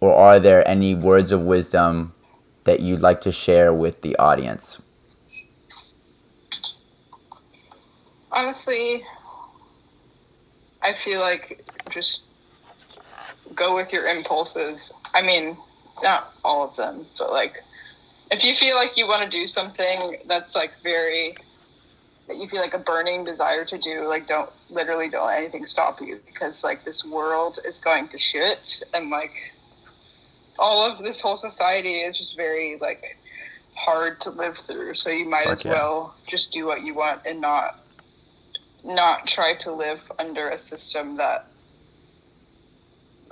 [0.00, 2.14] or are there any words of wisdom
[2.64, 4.80] that you'd like to share with the audience?
[8.32, 9.04] Honestly,
[10.82, 12.22] I feel like just
[13.54, 14.92] go with your impulses.
[15.12, 15.56] I mean,
[16.02, 17.62] not all of them, but like
[18.30, 21.34] if you feel like you want to do something that's like very
[22.30, 25.66] that you feel like a burning desire to do, like don't literally don't let anything
[25.66, 29.32] stop you because like this world is going to shit and like
[30.56, 33.18] all of this whole society is just very like
[33.74, 34.94] hard to live through.
[34.94, 35.72] So you might Fuck as yeah.
[35.72, 37.80] well just do what you want and not
[38.84, 41.46] not try to live under a system that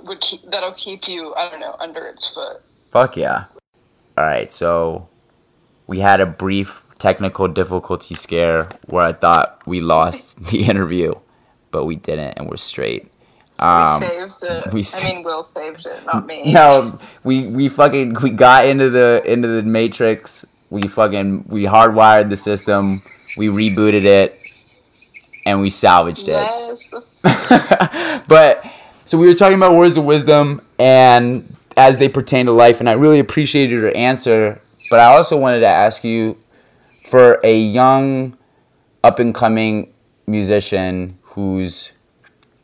[0.01, 2.61] would keep that'll keep you I don't know under its foot.
[2.91, 3.45] Fuck yeah.
[4.17, 5.07] All right, so
[5.87, 11.15] we had a brief technical difficulty scare where I thought we lost the interview,
[11.71, 13.11] but we didn't and we're straight.
[13.57, 14.73] Um, we saved it.
[14.73, 16.53] we I mean, Will saved it, not me.
[16.53, 20.45] No, we we fucking we got into the into the matrix.
[20.69, 23.01] We fucking we hardwired the system.
[23.37, 24.39] We rebooted it,
[25.45, 26.29] and we salvaged it.
[26.29, 26.89] Yes.
[28.27, 28.65] but
[29.05, 32.89] so we were talking about words of wisdom and as they pertain to life, and
[32.89, 34.61] I really appreciated your answer.
[34.89, 36.37] But I also wanted to ask you
[37.09, 38.37] for a young,
[39.03, 39.93] up and coming
[40.27, 41.93] musician who's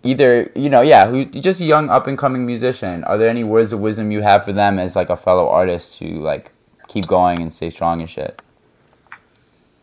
[0.03, 3.43] either you know yeah who's just a young up and coming musician are there any
[3.43, 6.51] words of wisdom you have for them as like a fellow artist to like
[6.87, 8.39] keep going and stay strong and shit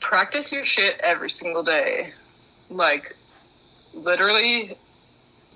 [0.02, 2.12] Practice your shit every single day.
[2.68, 3.16] Like,
[3.94, 4.76] literally,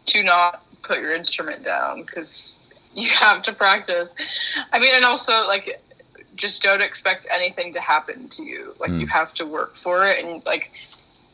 [0.07, 2.57] do not put your instrument down because
[2.95, 4.09] you have to practice.
[4.73, 5.83] I mean, and also, like,
[6.37, 8.75] just don't expect anything to happen to you.
[8.79, 9.11] Like, you Mm.
[9.11, 10.25] have to work for it.
[10.25, 10.73] And, like,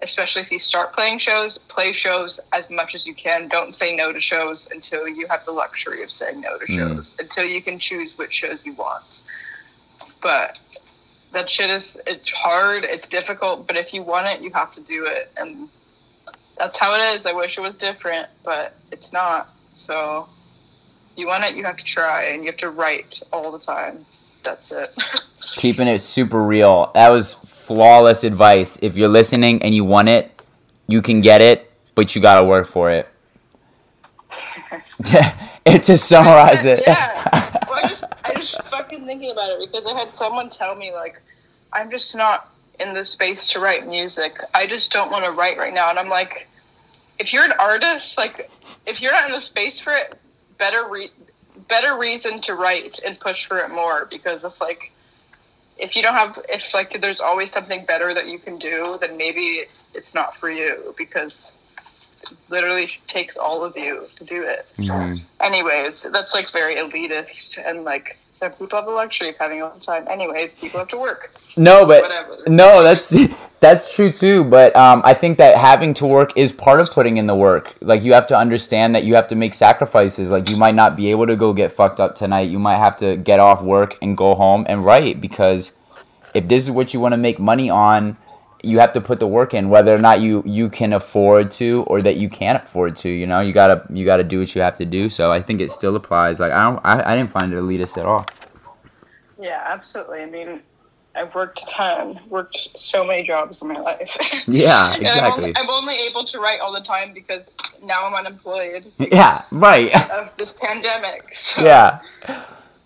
[0.00, 3.48] especially if you start playing shows, play shows as much as you can.
[3.48, 6.74] Don't say no to shows until you have the luxury of saying no to Mm.
[6.76, 9.04] shows, until you can choose which shows you want.
[10.20, 10.58] But
[11.32, 14.80] that shit is it's hard it's difficult but if you want it you have to
[14.82, 15.68] do it and
[16.58, 20.28] that's how it is i wish it was different but it's not so
[21.16, 24.04] you want it you have to try and you have to write all the time
[24.43, 24.94] that's it
[25.56, 26.90] keeping it super real.
[26.94, 28.78] That was flawless advice.
[28.81, 30.43] If you're listening and you want it,
[30.86, 33.09] you can get it, but you gotta work for it.
[35.66, 39.86] and to summarize it, yeah well, I just I just fucking thinking about it because
[39.86, 41.20] I had someone tell me like
[41.73, 42.51] I'm just not
[42.81, 44.39] in the space to write music.
[44.55, 46.48] I just don't want to write right now, and I'm like,
[47.19, 48.51] if you're an artist, like
[48.86, 50.19] if you're not in the space for it,
[50.59, 51.10] better re-
[51.68, 54.93] better reason to write and push for it more because if like
[55.78, 59.16] if you don't have if like there's always something better that you can do, then
[59.16, 59.64] maybe
[59.94, 61.55] it's not for you because
[62.48, 64.66] literally takes all of you to do it.
[64.78, 65.22] Mhm.
[65.40, 68.16] Anyways, that's like very elitist and like
[68.51, 70.06] people have the luxury of having all the time.
[70.09, 71.32] Anyways, people have to work.
[71.56, 72.39] No, but Whatever.
[72.47, 73.16] no, that's
[73.60, 74.44] that's true too.
[74.44, 77.74] But um, I think that having to work is part of putting in the work.
[77.81, 80.31] Like you have to understand that you have to make sacrifices.
[80.31, 82.48] Like you might not be able to go get fucked up tonight.
[82.51, 85.77] You might have to get off work and go home and write because
[86.35, 88.16] if this is what you want to make money on,
[88.62, 91.84] you have to put the work in, whether or not you you can afford to
[91.86, 93.09] or that you can't afford to.
[93.09, 95.09] You know, you gotta you gotta do what you have to do.
[95.09, 96.40] So I think it still applies.
[96.40, 98.26] Like I don't, I, I didn't find it elitist at all.
[99.40, 100.20] Yeah, absolutely.
[100.22, 100.62] I mean,
[101.14, 104.16] I've worked a ton, worked so many jobs in my life.
[104.47, 105.52] Yeah, And I'm only, exactly.
[105.56, 108.90] I'm only able to write all the time because now I'm unemployed.
[108.98, 109.94] Yeah, right.
[110.10, 111.34] Of this pandemic.
[111.34, 112.01] So, yeah.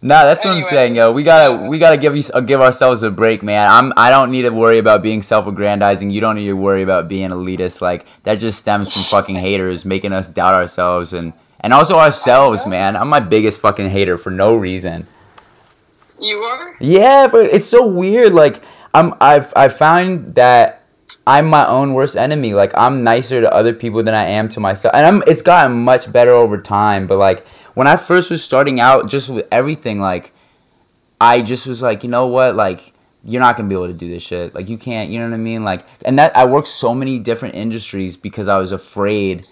[0.06, 1.10] No, that's what I'm saying, yo.
[1.10, 3.68] We gotta we gotta give you uh, give ourselves a break, man.
[3.68, 6.12] I'm I don't need to worry about being self-aggrandizing.
[6.12, 7.80] You don't need to worry about being elitist.
[7.80, 12.68] Like that just stems from fucking haters making us doubt ourselves and and also ourselves,
[12.68, 12.96] man.
[12.96, 15.08] I'm my biggest fucking hater for no reason.
[16.20, 16.76] You are?
[16.78, 18.32] Yeah, but it's so weird.
[18.32, 18.62] Like
[18.94, 20.84] I'm I've I found that
[21.26, 22.54] I'm my own worst enemy.
[22.54, 24.94] Like I'm nicer to other people than I am to myself.
[24.94, 27.44] And I'm it's gotten much better over time, but like
[27.76, 30.32] when I first was starting out just with everything like
[31.20, 32.56] I just was like, you know what?
[32.56, 34.54] Like you're not to be able to do this shit.
[34.54, 35.62] Like you can't, you know what I mean?
[35.62, 39.46] Like and that I worked so many different industries because I was afraid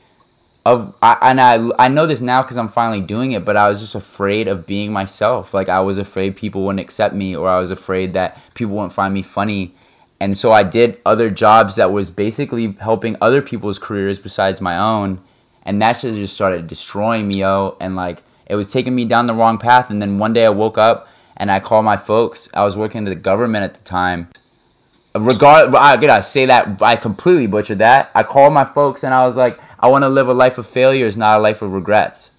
[0.64, 3.68] of I, and I I know this now because I'm finally doing it, but I
[3.68, 5.52] was just afraid of being myself.
[5.52, 8.94] Like I was afraid people wouldn't accept me, or I was afraid that people wouldn't
[8.94, 9.74] find me funny,
[10.18, 14.78] and so I did other jobs that was basically helping other people's careers besides my
[14.78, 15.20] own,
[15.64, 17.76] and that shit just started destroying me, yo.
[17.80, 19.90] And like it was taking me down the wrong path.
[19.90, 22.48] And then one day I woke up and I called my folks.
[22.54, 24.28] I was working in the government at the time
[25.14, 28.10] regard I gotta say that I completely butchered that.
[28.14, 30.66] I called my folks and I was like, I want to live a life of
[30.66, 32.32] failures, not a life of regrets.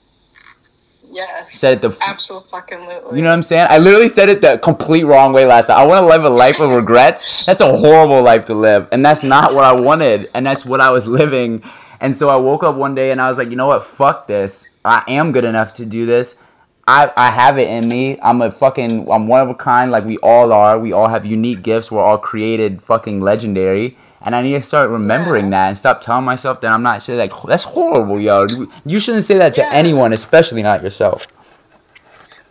[1.12, 1.58] Yes.
[1.58, 3.18] Said it the f- Absolutely.
[3.18, 3.68] you know what I'm saying?
[3.70, 5.78] I literally said it the complete wrong way last time.
[5.78, 7.46] I want to live a life of regrets.
[7.46, 10.82] That's a horrible life to live, and that's not what I wanted, and that's what
[10.82, 11.64] I was living.
[12.06, 13.84] And so I woke up one day and I was like, you know what?
[13.84, 14.70] Fuck this.
[14.86, 16.40] I am good enough to do this.
[16.88, 18.20] I, I have it in me.
[18.22, 20.78] I'm a fucking I'm one of a kind like we all are.
[20.78, 21.92] We all have unique gifts.
[21.92, 23.98] We're all created fucking legendary.
[24.22, 25.50] And I need to start remembering Yeah.
[25.52, 27.18] that and stop telling myself that I'm not shit.
[27.18, 28.46] Like that's horrible, yo.
[28.86, 29.72] You shouldn't say that to Yeah.
[29.74, 31.26] anyone, especially not yourself.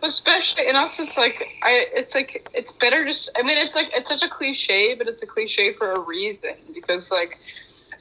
[0.03, 3.31] Especially, and also it's like I, it's like it's better just.
[3.37, 6.55] I mean, it's like it's such a cliche, but it's a cliche for a reason
[6.73, 7.39] because like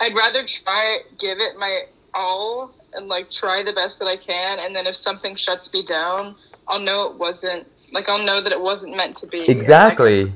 [0.00, 1.82] I'd rather try give it my
[2.14, 5.82] all and like try the best that I can, and then if something shuts me
[5.84, 6.36] down,
[6.68, 9.40] I'll know it wasn't like I'll know that it wasn't meant to be.
[9.40, 9.50] And,
[9.82, 10.32] like, Exactly.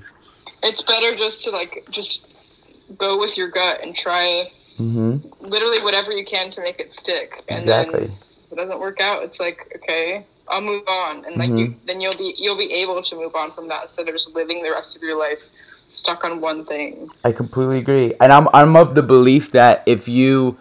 [0.62, 2.26] it's better just to like just
[2.96, 7.42] go with your gut and try hmm literally whatever you can to make it stick.
[7.48, 8.00] And Exactly.
[8.00, 8.10] then
[8.46, 11.58] if it doesn't work out, it's like okay, I'll move on, and like Mm-hmm.
[11.58, 14.34] you, then you'll be you'll be able to move on from that instead of just
[14.34, 15.40] living the rest of your life
[15.90, 17.10] stuck on one thing.
[17.24, 20.56] I completely agree, and I'm I'm of the belief that if you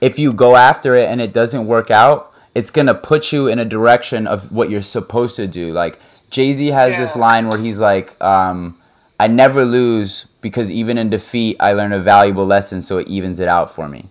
[0.00, 3.58] if you go after it and it doesn't work out, it's gonna put you in
[3.58, 5.72] a direction of what you're supposed to do.
[5.72, 5.98] Like
[6.30, 8.76] Jay Z has this line where he's like, um,
[9.18, 13.40] "I never lose because even in defeat, I learn a valuable lesson, so it evens
[13.40, 14.10] it out for me."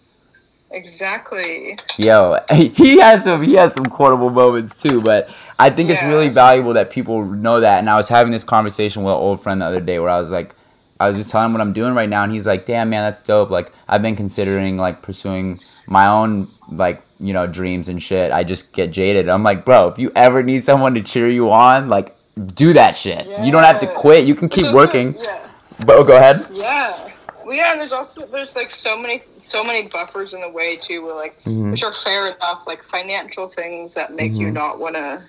[0.74, 1.78] Exactly.
[1.98, 5.30] Yo, he has some he has some quotable moments too, but
[5.60, 7.80] I think it's really valuable that people know that.
[7.80, 10.20] And I was having this conversation with an old friend the other day where I
[10.20, 10.56] was like,
[11.00, 13.04] I was just telling him what I'm doing right now, and he's like, "Damn, man,
[13.04, 18.02] that's dope." Like I've been considering like pursuing my own like you know dreams and
[18.02, 18.32] shit.
[18.32, 19.30] I just get jaded.
[19.30, 22.16] I'm like, bro, if you ever need someone to cheer you on, like
[22.56, 23.28] do that shit.
[23.44, 24.26] You don't have to quit.
[24.26, 25.16] You can keep So, working.
[25.20, 25.40] Yeah.
[25.86, 26.48] But oh, go ahead.
[26.52, 27.12] Yeah.
[27.45, 30.76] Well, yeah, and there's also there's like so many so many buffers in the way
[30.76, 31.72] too, where like Mm-hmm.
[31.72, 35.22] which are fair enough, like financial things that make you not want to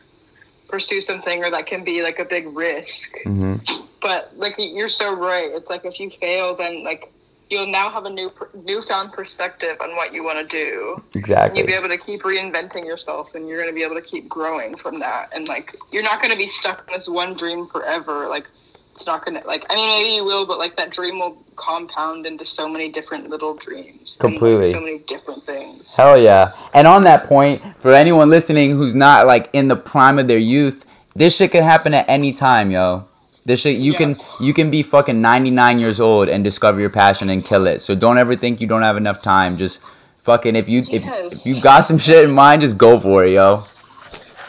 [0.69, 3.16] pursue something, or that can be like a big risk.
[3.24, 3.57] hmm
[4.01, 7.12] But like you're so right, it's like if you fail, then like
[7.51, 8.32] you'll now have a new
[8.65, 11.03] newfound perspective on what you want to do.
[11.15, 11.59] Exactly.
[11.59, 14.28] You'll be able to keep reinventing yourself, and you're going to be able to keep
[14.28, 15.31] growing from that.
[15.35, 18.28] And like you're not going to be stuck in this one dream forever.
[18.28, 18.49] Like
[18.95, 22.27] it's not to like I mean maybe you will, but like that dream will compound
[22.27, 24.16] into so many different little dreams.
[24.21, 24.71] Completely.
[24.71, 25.97] so many different things.
[25.97, 26.53] Hell yeah.
[26.73, 30.39] And on that point, for anyone listening who's not like in the prime of their
[30.39, 30.85] youth,
[31.16, 33.07] this shit can happen at any time, yo.
[33.45, 33.99] This shit you Yeah.
[33.99, 37.83] can you can be fucking 99 years old and discover your passion and kill it.
[37.83, 39.59] So don't ever think you don't have enough time.
[39.59, 39.81] Just
[40.23, 41.03] fucking if you if,
[41.33, 43.65] if you got some shit in mind, just go for it, yo.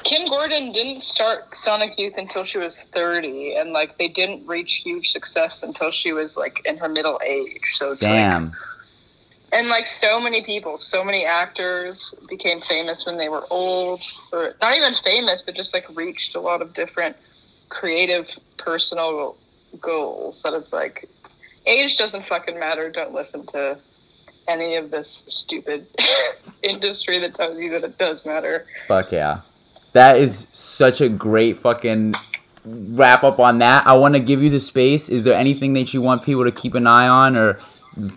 [0.05, 4.75] Kim Gordon didn't start Sonic Youth until she was 30, and like they didn't reach
[4.75, 7.63] huge success until she was like in her middle age.
[7.73, 8.53] So it's like Damn.
[9.51, 13.99] and like so many people, so many actors became famous when they were old,
[14.31, 17.15] or not even famous, but just like reached a lot of different
[17.69, 19.35] creative, personal
[19.81, 20.43] goals.
[20.43, 21.09] That it's like
[21.65, 22.91] age doesn't fucking matter.
[22.91, 23.79] Don't listen to
[24.47, 25.87] any of this stupid
[26.61, 28.67] industry that tells you that it does matter.
[28.87, 29.41] Fuck yeah.
[29.95, 32.15] That is such a great fucking
[32.65, 33.87] wrap up on that.
[33.87, 35.07] I want to give you the space.
[35.07, 37.61] Is there anything that you want people to keep an eye on or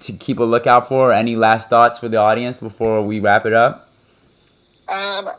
[0.00, 1.12] to keep a lookout for?
[1.12, 3.90] Any last thoughts for the audience before we wrap it up?
[4.88, 5.30] Um,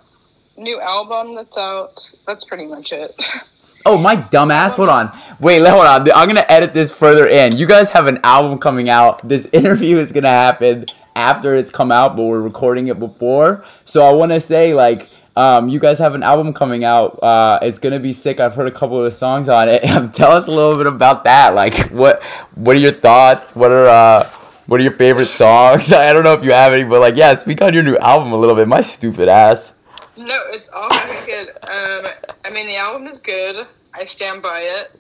[0.56, 2.02] new album that's out.
[2.26, 3.12] That's pretty much it.
[3.86, 4.76] Oh, my dumbass.
[4.76, 5.18] Hold on.
[5.40, 6.02] Wait, hold on.
[6.12, 7.56] I'm going to edit this further in.
[7.56, 9.26] You guys have an album coming out.
[9.28, 10.86] This interview is going to happen
[11.16, 13.64] after it's come out, but we're recording it before.
[13.86, 15.10] So I want to say, like,
[15.40, 17.24] um, you guys have an album coming out.
[17.24, 18.42] Uh, it's to be sick.
[18.42, 19.84] I've heard a couple of the songs on it.
[20.14, 21.56] Tell us a little bit about that.
[21.56, 22.22] Like, what
[22.56, 23.56] what are your thoughts?
[23.56, 24.28] What are uh,
[24.68, 25.94] what are your favorite songs?
[25.94, 28.34] I don't know if you have any, but like, yeah, speak on your new album
[28.34, 28.68] a little bit.
[28.68, 29.80] My stupid ass.
[30.18, 30.90] No, it's all
[31.26, 31.52] good.
[31.70, 32.12] Um,
[32.44, 33.66] I mean, the album is good.
[33.94, 34.92] I stand by it.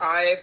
[0.00, 0.38] I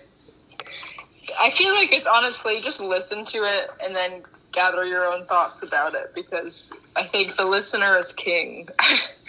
[1.41, 5.63] I feel like it's honestly just listen to it and then gather your own thoughts
[5.63, 8.69] about it because I think the listener is king.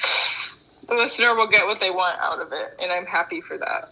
[0.89, 3.91] the listener will get what they want out of it, and I'm happy for that.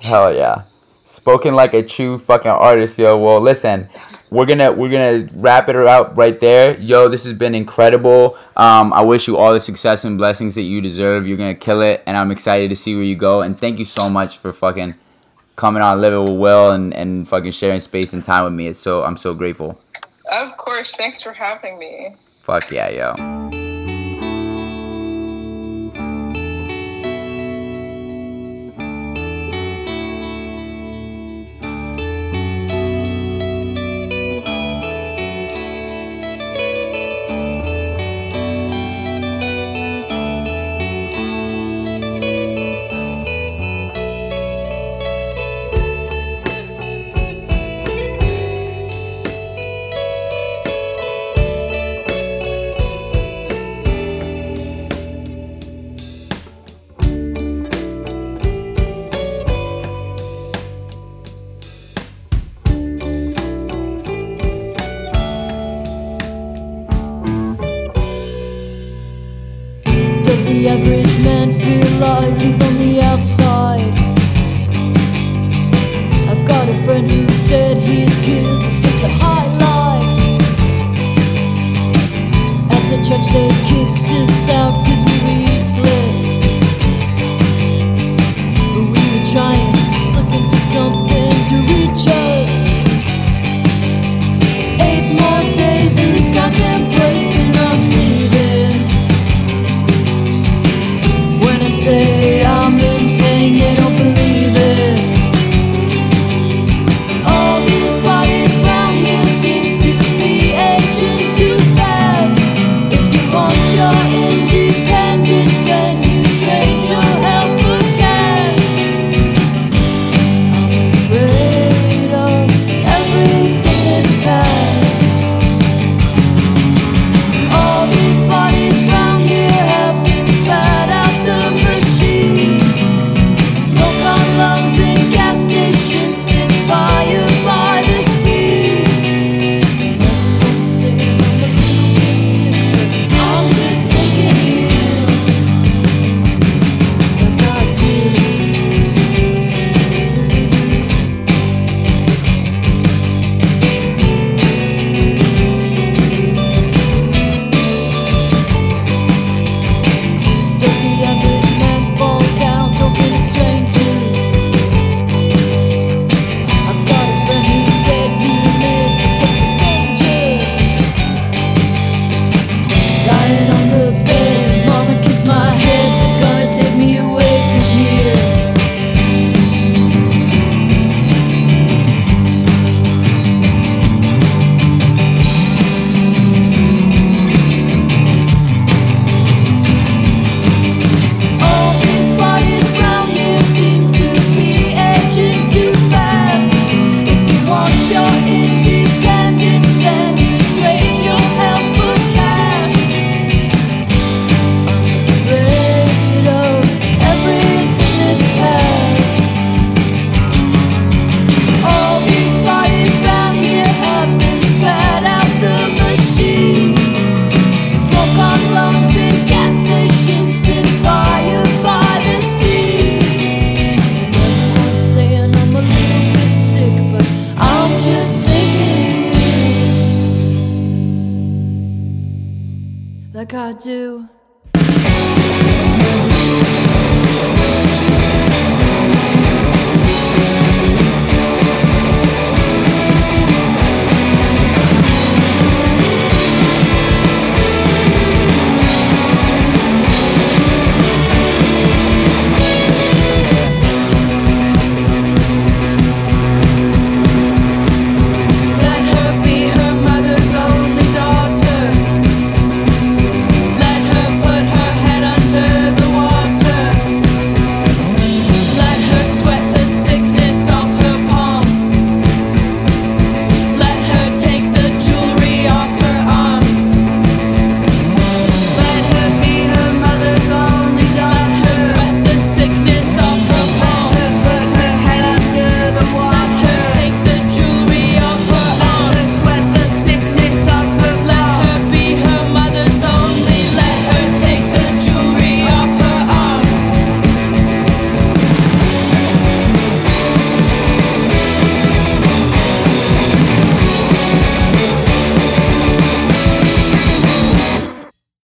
[0.00, 0.62] Hell yeah.
[1.04, 3.16] Spoken like a true fucking artist, yo.
[3.16, 3.88] Well, listen,
[4.30, 7.08] we're gonna we're gonna wrap it out right there, yo.
[7.08, 8.36] This has been incredible.
[8.56, 11.26] Um, I wish you all the success and blessings that you deserve.
[11.26, 13.40] You're gonna kill it, and I'm excited to see where you go.
[13.40, 14.96] And thank you so much for fucking
[15.56, 18.66] coming on Living with Will and and fucking sharing space and time with me.
[18.68, 19.80] It's so I'm so grateful.
[20.30, 22.16] Of course, thanks for having me.
[22.42, 23.67] Fuck yeah, yo.